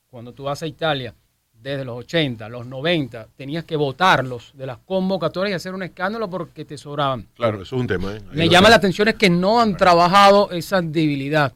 Cuando 0.10 0.34
tú 0.34 0.44
vas 0.46 0.62
a 0.64 0.68
Italia, 0.68 1.14
desde 1.62 1.84
los 1.86 1.98
80, 1.98 2.48
los 2.50 2.66
90, 2.66 3.28
tenías 3.36 3.66
que 3.66 3.76
votarlos 3.76 4.52
de 4.56 4.66
las 4.66 4.78
convocatorias 4.80 5.52
y 5.52 5.56
hacer 5.56 5.74
un 5.74 5.84
escándalo 5.84 6.30
porque 6.30 6.64
te 6.66 6.78
sobraban. 6.78 7.28
Claro, 7.36 7.62
eso 7.62 7.76
es 7.76 7.82
un 7.82 7.88
tema. 7.88 8.16
¿eh? 8.16 8.22
Me 8.32 8.48
llama 8.48 8.68
sé. 8.68 8.72
la 8.72 8.76
atención 8.78 9.08
es 9.10 9.16
que 9.16 9.30
no 9.30 9.60
han 9.60 9.76
trabajado 9.78 10.52
esa 10.52 10.82
debilidad. 10.82 11.54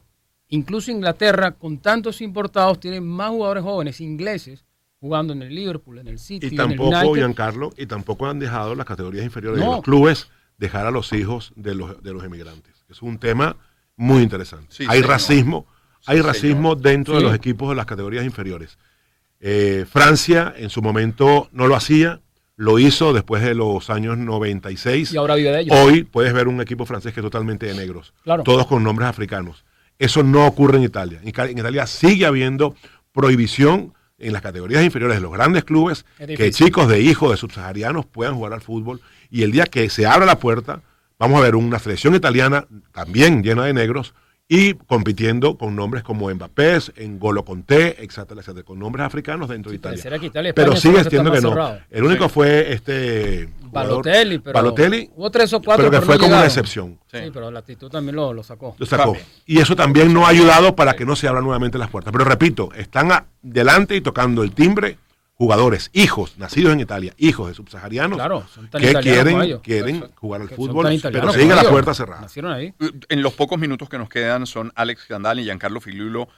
Incluso 0.48 0.90
Inglaterra, 0.90 1.52
con 1.52 1.78
tantos 1.78 2.20
importados, 2.20 2.78
tiene 2.78 3.00
más 3.00 3.30
jugadores 3.30 3.62
jóvenes 3.64 4.00
ingleses 4.00 4.64
jugando 5.00 5.32
en 5.32 5.42
el 5.42 5.54
Liverpool, 5.54 5.98
en 5.98 6.08
el 6.08 6.18
City, 6.18 6.46
Y 6.46 6.54
en 6.54 6.60
el 6.60 6.76
tampoco. 6.76 7.14
Giancarlo, 7.14 7.72
y 7.76 7.86
tampoco 7.86 8.26
han 8.26 8.38
dejado 8.38 8.74
las 8.74 8.86
categorías 8.86 9.24
inferiores 9.24 9.60
de 9.60 9.66
los 9.66 9.82
clubes 9.82 10.28
dejar 10.58 10.86
a 10.86 10.90
los 10.90 11.12
hijos 11.12 11.52
de 11.56 11.74
los, 11.74 12.02
de 12.02 12.12
los 12.12 12.22
emigrantes. 12.24 12.72
Es 12.88 13.02
un 13.02 13.18
tema 13.18 13.56
muy 13.96 14.22
interesante. 14.22 14.66
Sí, 14.70 14.84
hay 14.88 14.98
señor. 14.98 15.10
racismo, 15.10 15.66
Sí, 16.00 16.12
hay 16.12 16.20
racismo 16.20 16.74
dentro 16.74 17.14
Sí. 17.14 17.18
de 17.20 17.24
los 17.24 17.34
equipos 17.34 17.70
de 17.70 17.74
las 17.74 17.86
categorías 17.86 18.24
inferiores. 18.24 18.78
Eh, 19.40 19.84
Francia 19.90 20.54
en 20.56 20.70
su 20.70 20.80
momento 20.82 21.48
no 21.52 21.66
lo 21.66 21.76
hacía, 21.76 22.20
lo 22.56 22.78
hizo 22.78 23.12
después 23.12 23.42
de 23.42 23.54
los 23.54 23.90
años 23.90 24.16
96. 24.16 25.12
Y 25.12 25.16
ahora 25.16 25.34
vive 25.34 25.50
de 25.50 25.60
ellos. 25.60 25.76
Hoy 25.78 26.04
puedes 26.04 26.32
ver 26.32 26.48
un 26.48 26.60
equipo 26.60 26.86
francés 26.86 27.12
que 27.12 27.20
es 27.20 27.24
totalmente 27.24 27.66
de 27.66 27.74
negros, 27.74 28.14
Claro. 28.22 28.42
todos 28.42 28.66
con 28.66 28.82
nombres 28.84 29.08
africanos. 29.08 29.64
Eso 29.98 30.22
no 30.22 30.46
ocurre 30.46 30.78
en 30.78 30.84
Italia. 30.84 31.20
En 31.22 31.28
Ita- 31.28 31.48
en 31.50 31.58
Italia 31.58 31.86
sigue 31.86 32.26
habiendo 32.26 32.74
prohibición 33.12 33.94
en 34.18 34.32
las 34.32 34.42
categorías 34.42 34.82
inferiores 34.84 35.16
de 35.16 35.22
los 35.22 35.32
grandes 35.32 35.64
clubes 35.64 36.04
Es 36.18 36.36
que 36.38 36.50
chicos 36.50 36.88
de 36.88 37.00
hijos 37.00 37.30
de 37.30 37.36
subsaharianos 37.36 38.06
puedan 38.06 38.34
jugar 38.34 38.52
al 38.52 38.60
fútbol. 38.60 39.00
Y 39.30 39.42
el 39.42 39.52
día 39.52 39.66
que 39.66 39.88
se 39.90 40.06
abra 40.06 40.24
la 40.26 40.38
puerta, 40.38 40.80
vamos 41.18 41.38
a 41.40 41.44
ver 41.44 41.54
una 41.56 41.78
selección 41.78 42.14
italiana 42.14 42.66
también 42.92 43.42
llena 43.42 43.64
de 43.64 43.74
negros 43.74 44.14
y 44.46 44.74
compitiendo 44.74 45.56
con 45.56 45.74
nombres 45.74 46.02
como 46.04 46.28
Mbappé, 46.32 46.78
en 46.96 47.18
Golo 47.18 47.44
Conté, 47.44 48.04
etcétera, 48.04 48.40
etcétera, 48.42 48.64
con 48.64 48.78
nombres 48.78 49.06
africanos 49.06 49.48
dentro 49.48 49.70
de 49.70 49.76
Italia. 49.76 50.02
Que 50.20 50.52
Pero 50.52 50.76
sigue 50.76 51.02
siendo 51.04 51.32
que 51.32 51.40
no. 51.40 51.78
El 51.90 52.04
único 52.04 52.28
fue 52.28 52.72
este 52.72 53.48
Balotelli, 53.62 54.38
pero 54.38 54.54
Balotelli, 54.54 55.10
hubo 55.16 55.30
tres 55.30 55.52
o 55.54 55.62
cuatro 55.62 55.88
pero 55.88 55.90
que 55.90 55.96
pero 55.96 56.06
fue 56.06 56.14
no 56.16 56.20
como 56.24 56.34
una 56.36 56.44
excepción. 56.44 56.98
Sí. 57.10 57.18
Sí, 57.24 57.30
pero 57.32 57.50
la 57.50 57.60
actitud 57.60 57.88
también 57.90 58.16
lo, 58.16 58.32
lo 58.32 58.42
sacó. 58.42 58.76
Lo 58.78 58.86
sacó. 58.86 59.16
Y 59.46 59.60
eso 59.60 59.74
también 59.74 60.12
no 60.12 60.26
ha 60.26 60.28
ayudado 60.28 60.76
para 60.76 60.94
que 60.94 61.06
no 61.06 61.16
se 61.16 61.26
abran 61.26 61.44
nuevamente 61.44 61.78
las 61.78 61.88
puertas. 61.88 62.12
Pero 62.12 62.24
repito, 62.24 62.68
están 62.76 63.12
a- 63.12 63.26
delante 63.40 63.96
y 63.96 64.00
tocando 64.00 64.42
el 64.42 64.52
timbre 64.52 64.98
jugadores, 65.34 65.90
hijos, 65.92 66.38
nacidos 66.38 66.72
en 66.72 66.80
Italia, 66.80 67.12
hijos 67.18 67.48
de 67.48 67.54
subsaharianos, 67.54 68.16
Claro, 68.16 68.46
son 68.52 68.68
tan 68.68 68.80
que 68.80 68.94
quieren, 68.94 69.58
quieren 69.58 70.10
jugar 70.14 70.42
al 70.42 70.48
fútbol, 70.48 70.98
pero 71.02 71.32
sigue 71.32 71.54
la 71.54 71.64
puerta 71.64 71.92
cerrada. 71.94 72.22
Nacieron 72.22 72.52
ahí. 72.52 72.74
En 73.08 73.22
los 73.22 73.34
pocos 73.34 73.58
minutos 73.58 73.88
que 73.88 73.98
nos 73.98 74.08
quedan 74.08 74.46
son 74.46 74.72
Alex 74.74 75.08
Gandal 75.08 75.40
y 75.40 75.44
Giancarlo 75.44 75.80
Filulo. 75.80 76.28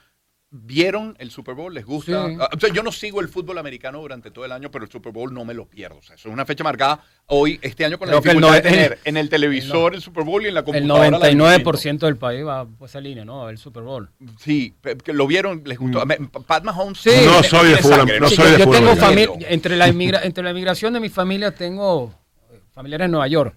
¿Vieron 0.65 1.15
el 1.19 1.31
Super 1.31 1.55
Bowl? 1.55 1.75
¿Les 1.75 1.85
gusta? 1.85 2.29
Sí. 2.29 2.37
Ah, 2.41 2.49
o 2.57 2.59
sea, 2.59 2.73
yo 2.73 2.83
no 2.83 2.91
sigo 2.93 3.21
el 3.21 3.29
fútbol 3.29 3.59
americano 3.59 4.01
durante 4.01 4.31
todo 4.31 4.45
el 4.45 4.53
año, 4.53 4.71
pero 4.71 4.85
el 4.85 4.91
Super 4.91 5.13
Bowl 5.13 5.33
no 5.35 5.45
me 5.45 5.55
lo 5.55 5.67
pierdo. 5.67 5.99
O 5.99 6.03
sea, 6.03 6.15
eso 6.17 6.29
es 6.29 6.33
una 6.33 6.45
fecha 6.47 6.65
marcada 6.65 7.01
hoy, 7.27 7.59
este 7.63 7.85
año, 7.85 7.99
con 7.99 8.09
la 8.09 8.17
el 8.17 8.23
dificultad 8.23 8.53
de 8.55 8.61
tener 8.63 8.99
en 9.05 9.17
el 9.17 9.29
televisor 9.29 9.95
el, 9.95 10.01
Super 10.03 10.25
Bowl 10.25 10.43
y 10.45 10.49
en 10.49 10.55
la 10.55 10.61
El 10.61 10.65
computadora. 10.67 11.11
la 11.19 11.31
99% 11.33 11.99
del 11.99 12.17
país 12.17 12.47
va 12.47 12.65
por 12.67 12.89
esa 12.89 13.01
línea, 13.01 13.25
¿no? 13.25 13.49
El 13.49 13.59
Super 13.59 13.83
Bowl. 13.83 14.09
Sí, 14.39 14.75
lo 15.07 15.27
vieron, 15.27 15.63
les 15.65 15.79
gustó. 15.79 16.07
Me- 16.07 16.17
Pat 16.47 16.65
Mahomes. 16.65 16.99
Sí. 16.99 17.11
No 17.25 17.43
soy 17.43 17.71
de 17.71 17.77
fútbol, 17.77 17.97
sangre, 17.99 18.21
no 18.21 18.29
Sí, 18.29 18.37
soy 18.37 18.45
yo, 18.47 18.53
de 18.53 18.59
yo 18.59 18.65
fútbol 18.65 18.77
tengo 18.79 18.97
familia, 18.97 19.31
entre 19.51 19.77
la, 19.77 19.89
inmigra- 19.89 20.21
entre 20.25 20.45
la 20.45 20.51
inmigración 20.51 20.93
de 20.95 21.01
mi 21.01 21.09
familia 21.09 21.55
tengo 21.55 22.15
eh, 22.51 22.61
familiares 22.73 23.05
en 23.07 23.11
Nueva 23.11 23.27
York, 23.29 23.57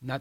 na- 0.00 0.20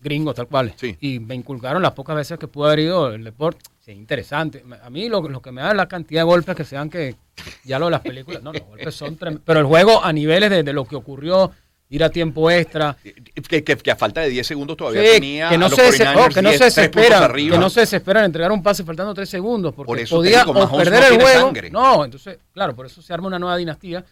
gringos 0.00 0.34
tal 0.34 0.48
cual, 0.48 0.72
Sí. 0.76 0.96
y 1.00 1.20
me 1.20 1.34
inculcaron 1.34 1.80
las 1.82 1.92
pocas 1.92 2.16
veces 2.16 2.38
que 2.38 2.48
pude 2.48 2.66
haber 2.68 2.80
ido 2.80 3.12
el 3.12 3.22
deporte, 3.24 3.60
sí, 3.84 3.92
interesante. 3.92 4.64
A 4.82 4.88
mí 4.90 5.08
lo, 5.08 5.20
lo 5.28 5.42
que 5.42 5.52
me 5.52 5.60
da 5.62 5.70
es 5.72 5.76
la 5.76 5.86
cantidad 5.88 6.20
de 6.22 6.24
golpes 6.24 6.56
que 6.56 6.64
sean 6.64 6.88
que 6.88 7.16
ya 7.64 7.78
lo 7.78 7.86
de 7.86 7.90
las 7.92 8.00
películas, 8.00 8.42
no, 8.42 8.52
los 8.52 8.62
golpes 8.62 8.94
son 8.94 9.16
tremendos, 9.16 9.42
pero 9.44 9.60
el 9.60 9.66
juego 9.66 10.02
a 10.02 10.12
niveles 10.12 10.48
de, 10.50 10.62
de 10.62 10.72
lo 10.72 10.84
que 10.86 10.96
ocurrió, 10.96 11.50
ir 11.90 12.02
a 12.04 12.08
tiempo 12.08 12.50
extra, 12.50 12.96
Que, 13.02 13.62
que- 13.62 13.76
que 13.76 13.90
a 13.90 13.96
falta 13.96 14.22
de 14.22 14.30
10 14.30 14.46
segundos 14.46 14.76
todavía 14.78 15.02
Sí, 15.02 15.08
tenía 15.12 15.50
que 15.50 15.58
no 15.58 15.66
a 15.66 15.68
los 15.68 15.78
se, 15.78 15.82
dese- 15.90 16.04
49ers 16.06 16.26
oh, 16.30 16.34
que 16.34 16.42
no 16.42 16.48
10, 16.48 16.58
se 16.58 16.64
desesperan, 16.64 17.22
arriba. 17.24 17.56
que 17.56 17.60
no 17.60 17.68
se 17.70 17.80
desesperan 17.80 18.22
en 18.22 18.26
entregar 18.26 18.50
un 18.52 18.62
pase 18.62 18.82
faltando 18.84 19.12
tres 19.12 19.28
segundos, 19.28 19.74
porque 19.74 19.86
Por 19.88 19.98
eso 19.98 20.16
podía 20.16 20.38
digo, 20.40 20.52
o 20.52 20.54
Mahomes 20.54 20.88
perder 20.88 21.00
no 21.02 21.16
el 21.16 21.22
juego. 21.22 21.40
sangre. 21.46 21.70
No, 21.70 22.04
entonces, 22.04 22.38
claro, 22.52 22.74
por 22.74 22.86
eso 22.86 23.02
se 23.02 23.12
arma 23.12 23.26
una 23.26 23.38
nueva 23.38 23.56
dinastía. 23.58 24.04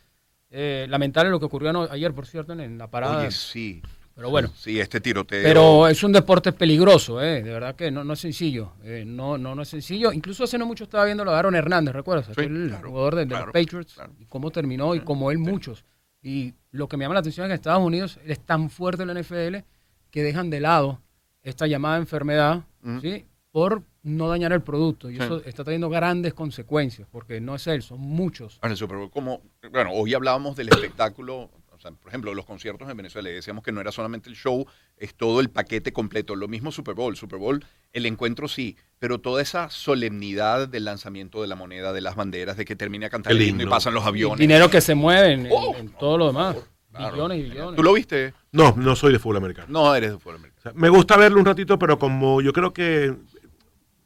Eh, 0.50 0.86
lamentable 0.90 1.30
lo 1.30 1.38
que 1.38 1.46
ocurrió 1.46 1.88
ayer, 1.92 2.12
por 2.12 2.26
cierto, 2.26 2.52
en, 2.52 2.60
en 2.60 2.76
la 2.76 2.88
parada. 2.88 3.20
Oye, 3.20 3.30
sí. 3.30 3.80
Pero 4.20 4.28
bueno, 4.30 4.52
Sí, 4.54 4.78
este 4.78 5.00
tiroteo. 5.00 5.42
pero 5.42 5.88
es 5.88 6.02
un 6.04 6.12
deporte 6.12 6.52
peligroso, 6.52 7.22
eh, 7.22 7.42
de 7.42 7.50
verdad 7.50 7.74
que 7.74 7.90
no, 7.90 8.04
no 8.04 8.12
es 8.12 8.20
sencillo. 8.20 8.72
eh, 8.84 9.02
no, 9.06 9.38
no, 9.38 9.54
no 9.54 9.62
es 9.62 9.68
sencillo. 9.68 10.12
Incluso 10.12 10.44
hace 10.44 10.58
no 10.58 10.66
mucho 10.66 10.84
estaba 10.84 11.06
viendo 11.06 11.24
lo 11.24 11.30
de 11.30 11.38
Aaron 11.38 11.54
Hernández, 11.54 11.94
¿recuerdas? 11.94 12.26
Sí, 12.26 12.32
claro, 12.34 12.90
jugador 12.90 13.14
de, 13.14 13.20
de 13.22 13.28
claro, 13.28 13.46
los 13.46 13.52
Patriots. 13.54 13.94
claro. 13.94 14.12
Y 14.18 14.26
cómo 14.26 14.50
terminó 14.50 14.94
y 14.94 15.00
como 15.00 15.30
él 15.30 15.38
muchos. 15.38 15.86
Y 16.22 16.52
lo 16.70 16.86
que 16.86 16.98
me 16.98 17.04
llama 17.04 17.14
la 17.14 17.20
atención 17.20 17.44
es 17.46 17.48
que 17.48 17.52
en 17.52 17.60
Estados 17.60 17.82
Unidos 17.82 18.20
es 18.26 18.38
tan 18.40 18.68
fuerte 18.68 19.06
la 19.06 19.14
NFL 19.14 19.64
que 20.10 20.22
dejan 20.22 20.50
de 20.50 20.60
lado 20.60 21.00
esta 21.42 21.66
llamada 21.66 21.96
enfermedad. 21.96 22.64
¿sí? 23.00 23.24
Por 23.52 23.82
no 24.02 24.28
dañar 24.28 24.52
el 24.52 24.60
producto. 24.60 25.10
Y 25.10 25.16
Sí. 25.16 25.22
eso 25.22 25.42
está 25.44 25.64
trayendo 25.64 25.88
grandes 25.88 26.34
consecuencias, 26.34 27.08
porque 27.10 27.40
no 27.40 27.54
es 27.54 27.66
él, 27.66 27.82
son 27.82 28.00
muchos. 28.00 28.58
En 28.62 28.70
el 28.70 28.76
Super 28.76 28.96
Bowl, 28.98 29.10
como, 29.10 29.40
bueno, 29.72 29.90
hoy 29.92 30.12
hablábamos 30.14 30.56
del 30.56 30.68
espectáculo, 30.68 31.50
sea, 31.80 31.92
por 31.92 32.08
ejemplo, 32.08 32.34
los 32.34 32.44
conciertos 32.44 32.88
en 32.90 32.96
Venezuela, 32.96 33.28
decíamos 33.30 33.62
que 33.64 33.72
no 33.72 33.80
era 33.80 33.92
solamente 33.92 34.28
el 34.28 34.36
show, 34.36 34.66
es 34.96 35.14
todo 35.14 35.40
el 35.40 35.50
paquete 35.50 35.92
completo. 35.92 36.36
Lo 36.36 36.48
mismo 36.48 36.72
Super 36.72 36.94
Bowl, 36.94 37.16
Super 37.16 37.38
Bowl, 37.38 37.64
el 37.92 38.06
encuentro 38.06 38.48
sí, 38.48 38.76
pero 38.98 39.18
toda 39.20 39.40
esa 39.42 39.70
solemnidad 39.70 40.68
del 40.68 40.84
lanzamiento 40.84 41.40
de 41.42 41.48
la 41.48 41.56
moneda, 41.56 41.92
de 41.92 42.00
las 42.00 42.16
banderas, 42.16 42.56
de 42.56 42.64
que 42.64 42.76
termine 42.76 43.06
a 43.06 43.10
cantar 43.10 43.32
El 43.32 43.42
himno 43.42 43.62
y 43.62 43.66
pasan 43.66 43.94
los 43.94 44.04
aviones. 44.06 44.38
Dinero 44.38 44.68
que 44.70 44.80
se 44.80 44.94
mueve 44.94 45.32
en, 45.32 45.46
en- 45.46 45.52
Oh, 45.54 45.74
en 45.76 45.88
todo 45.90 46.18
lo 46.18 46.26
demás. 46.28 46.56
Claro. 46.92 47.12
Billones 47.14 47.38
y 47.38 47.42
billones. 47.44 47.76
¿Tú 47.76 47.82
lo 47.84 47.92
viste? 47.92 48.34
No, 48.50 48.74
no 48.76 48.96
soy 48.96 49.12
de 49.12 49.18
fútbol 49.20 49.36
americano. 49.36 49.68
No, 49.70 49.94
eres 49.94 50.10
de 50.10 50.18
fútbol 50.18 50.36
americano. 50.36 50.58
O 50.58 50.62
sea, 50.62 50.72
me 50.74 50.88
gusta 50.88 51.16
verlo 51.16 51.38
un 51.38 51.46
ratito, 51.46 51.78
pero 51.78 51.98
como 52.00 52.40
yo 52.42 52.52
creo 52.52 52.72
que, 52.72 53.14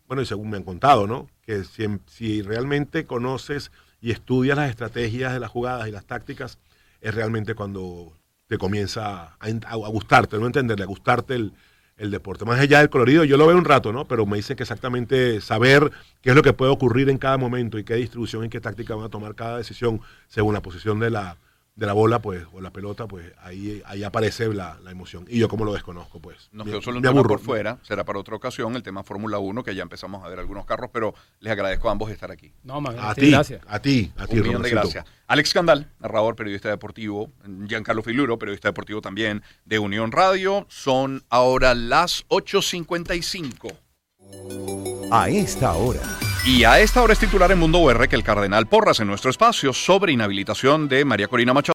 bueno, 0.07 0.23
y 0.23 0.27
según 0.27 0.51
me 0.51 0.59
han 0.59 0.65
contado, 0.65 1.07
¿no? 1.07 1.29
Que 1.43 1.65
si, 1.65 1.87
si 2.07 2.43
realmente 2.43 3.05
conoces 3.07 3.73
y 4.03 4.11
estudias 4.11 4.57
las 4.59 4.69
estrategias 4.69 5.33
de 5.33 5.41
las 5.41 5.51
jugadas 5.51 5.89
y 5.89 5.93
las 5.93 6.05
tácticas, 6.05 6.59
es 7.05 7.15
realmente 7.15 7.55
cuando 7.55 8.19
te 8.49 8.59
comienza 8.59 9.37
a, 9.39 9.47
a- 9.67 9.77
gustarte, 9.77 10.39
no 10.39 10.47
entenderle, 10.47 10.85
a 10.85 10.87
gustarte 10.89 11.35
el, 11.35 11.53
el 11.97 12.11
deporte. 12.11 12.45
Más 12.45 12.59
allá 12.59 12.79
del 12.81 12.91
colorido, 12.91 13.25
yo 13.25 13.37
lo 13.37 13.47
veo 13.47 13.57
un 13.57 13.65
rato, 13.65 13.93
¿no? 13.93 14.07
Pero 14.09 14.27
me 14.27 14.37
dicen 14.39 14.57
que 14.57 14.63
exactamente 14.65 15.41
saber 15.41 15.91
qué 16.23 16.31
es 16.31 16.37
lo 16.37 16.43
que 16.43 16.53
puede 16.55 16.73
ocurrir 16.73 17.11
en 17.11 17.19
cada 17.19 17.37
momento 17.39 17.79
y 17.79 17.85
qué 17.85 17.95
distribución 17.95 18.45
y 18.45 18.49
qué 18.49 18.61
táctica 18.61 18.95
van 18.95 19.07
a 19.07 19.11
tomar 19.11 19.35
cada 19.35 19.59
decisión 19.59 20.01
según 20.29 20.55
la 20.55 20.63
posición 20.63 20.99
de 20.99 21.11
la, 21.11 21.39
de 21.77 21.87
la 21.87 21.93
bola, 21.93 22.21
pues, 22.21 22.45
o 22.53 22.61
la 22.61 22.71
pelota, 22.71 23.09
pues 23.09 23.33
ahí, 23.43 23.83
ahí 23.87 24.05
aparece 24.05 24.47
la, 24.55 24.79
la 24.85 24.93
emoción. 24.93 25.25
Y 25.29 25.41
yo 25.41 25.49
como 25.49 25.65
lo 25.65 25.73
desconozco, 25.73 26.21
pues. 26.21 26.49
Nos 26.53 26.67
me- 26.67 26.71
quedó 26.73 26.81
solo 26.83 26.99
un 26.99 27.03
me 27.03 27.09
tema 27.09 27.19
aburro. 27.19 27.35
por 27.37 27.41
fuera, 27.45 27.79
será 27.83 28.05
para 28.05 28.21
otra 28.21 28.37
ocasión, 28.37 28.77
el 28.77 28.83
tema 28.85 29.03
Fórmula 29.03 29.39
1, 29.39 29.65
que 29.65 29.75
ya 29.75 29.83
empezamos 29.83 30.25
a 30.25 30.29
ver 30.29 30.39
algunos 30.39 30.67
carros, 30.67 30.91
pero 30.93 31.15
les 31.41 31.53
agradezco 31.53 31.89
a 31.89 31.93
ambos 31.93 32.11
estar 32.13 32.31
aquí. 32.31 32.53
No, 32.63 32.81
man, 32.81 32.95
A 33.01 33.13
ti, 33.15 33.31
gracias. 33.33 33.61
a 33.67 33.81
ti, 33.81 34.13
a 34.17 34.27
ti, 34.29 34.39
Un 34.39 34.47
millón 34.47 34.63
de 34.63 34.71
gracias. 34.71 35.05
Alex 35.27 35.53
Candal, 35.53 35.91
narrador, 35.99 36.37
periodista 36.37 36.69
deportivo, 36.69 37.33
Giancarlo 37.67 38.03
Filuro, 38.05 38.39
periodista 38.39 38.69
deportivo 38.69 39.01
también 39.01 39.43
de 39.65 39.79
Unión 39.81 40.13
Radio. 40.13 40.67
Son 40.69 41.25
ahora 41.29 41.75
las 41.75 42.25
8.55. 42.29 43.75
a 45.11 45.29
esta 45.29 45.73
hora. 45.75 46.03
Y 46.47 46.65
a 46.65 46.79
esta 46.79 47.03
hora 47.03 47.15
es 47.15 47.19
titular 47.19 47.51
en 47.53 47.59
Mundo 47.59 47.79
UR 47.79 48.07
que 48.07 48.17
el 48.17 48.23
cardenal 48.23 48.67
Porras 48.67 49.01
en 49.01 49.07
nuestro 49.07 49.31
espacio 49.31 49.73
sobre 49.73 50.13
inhabilitación 50.13 50.89
de 50.89 51.07
María 51.07 51.27
Corina 51.27 51.55
Machado 51.55 51.73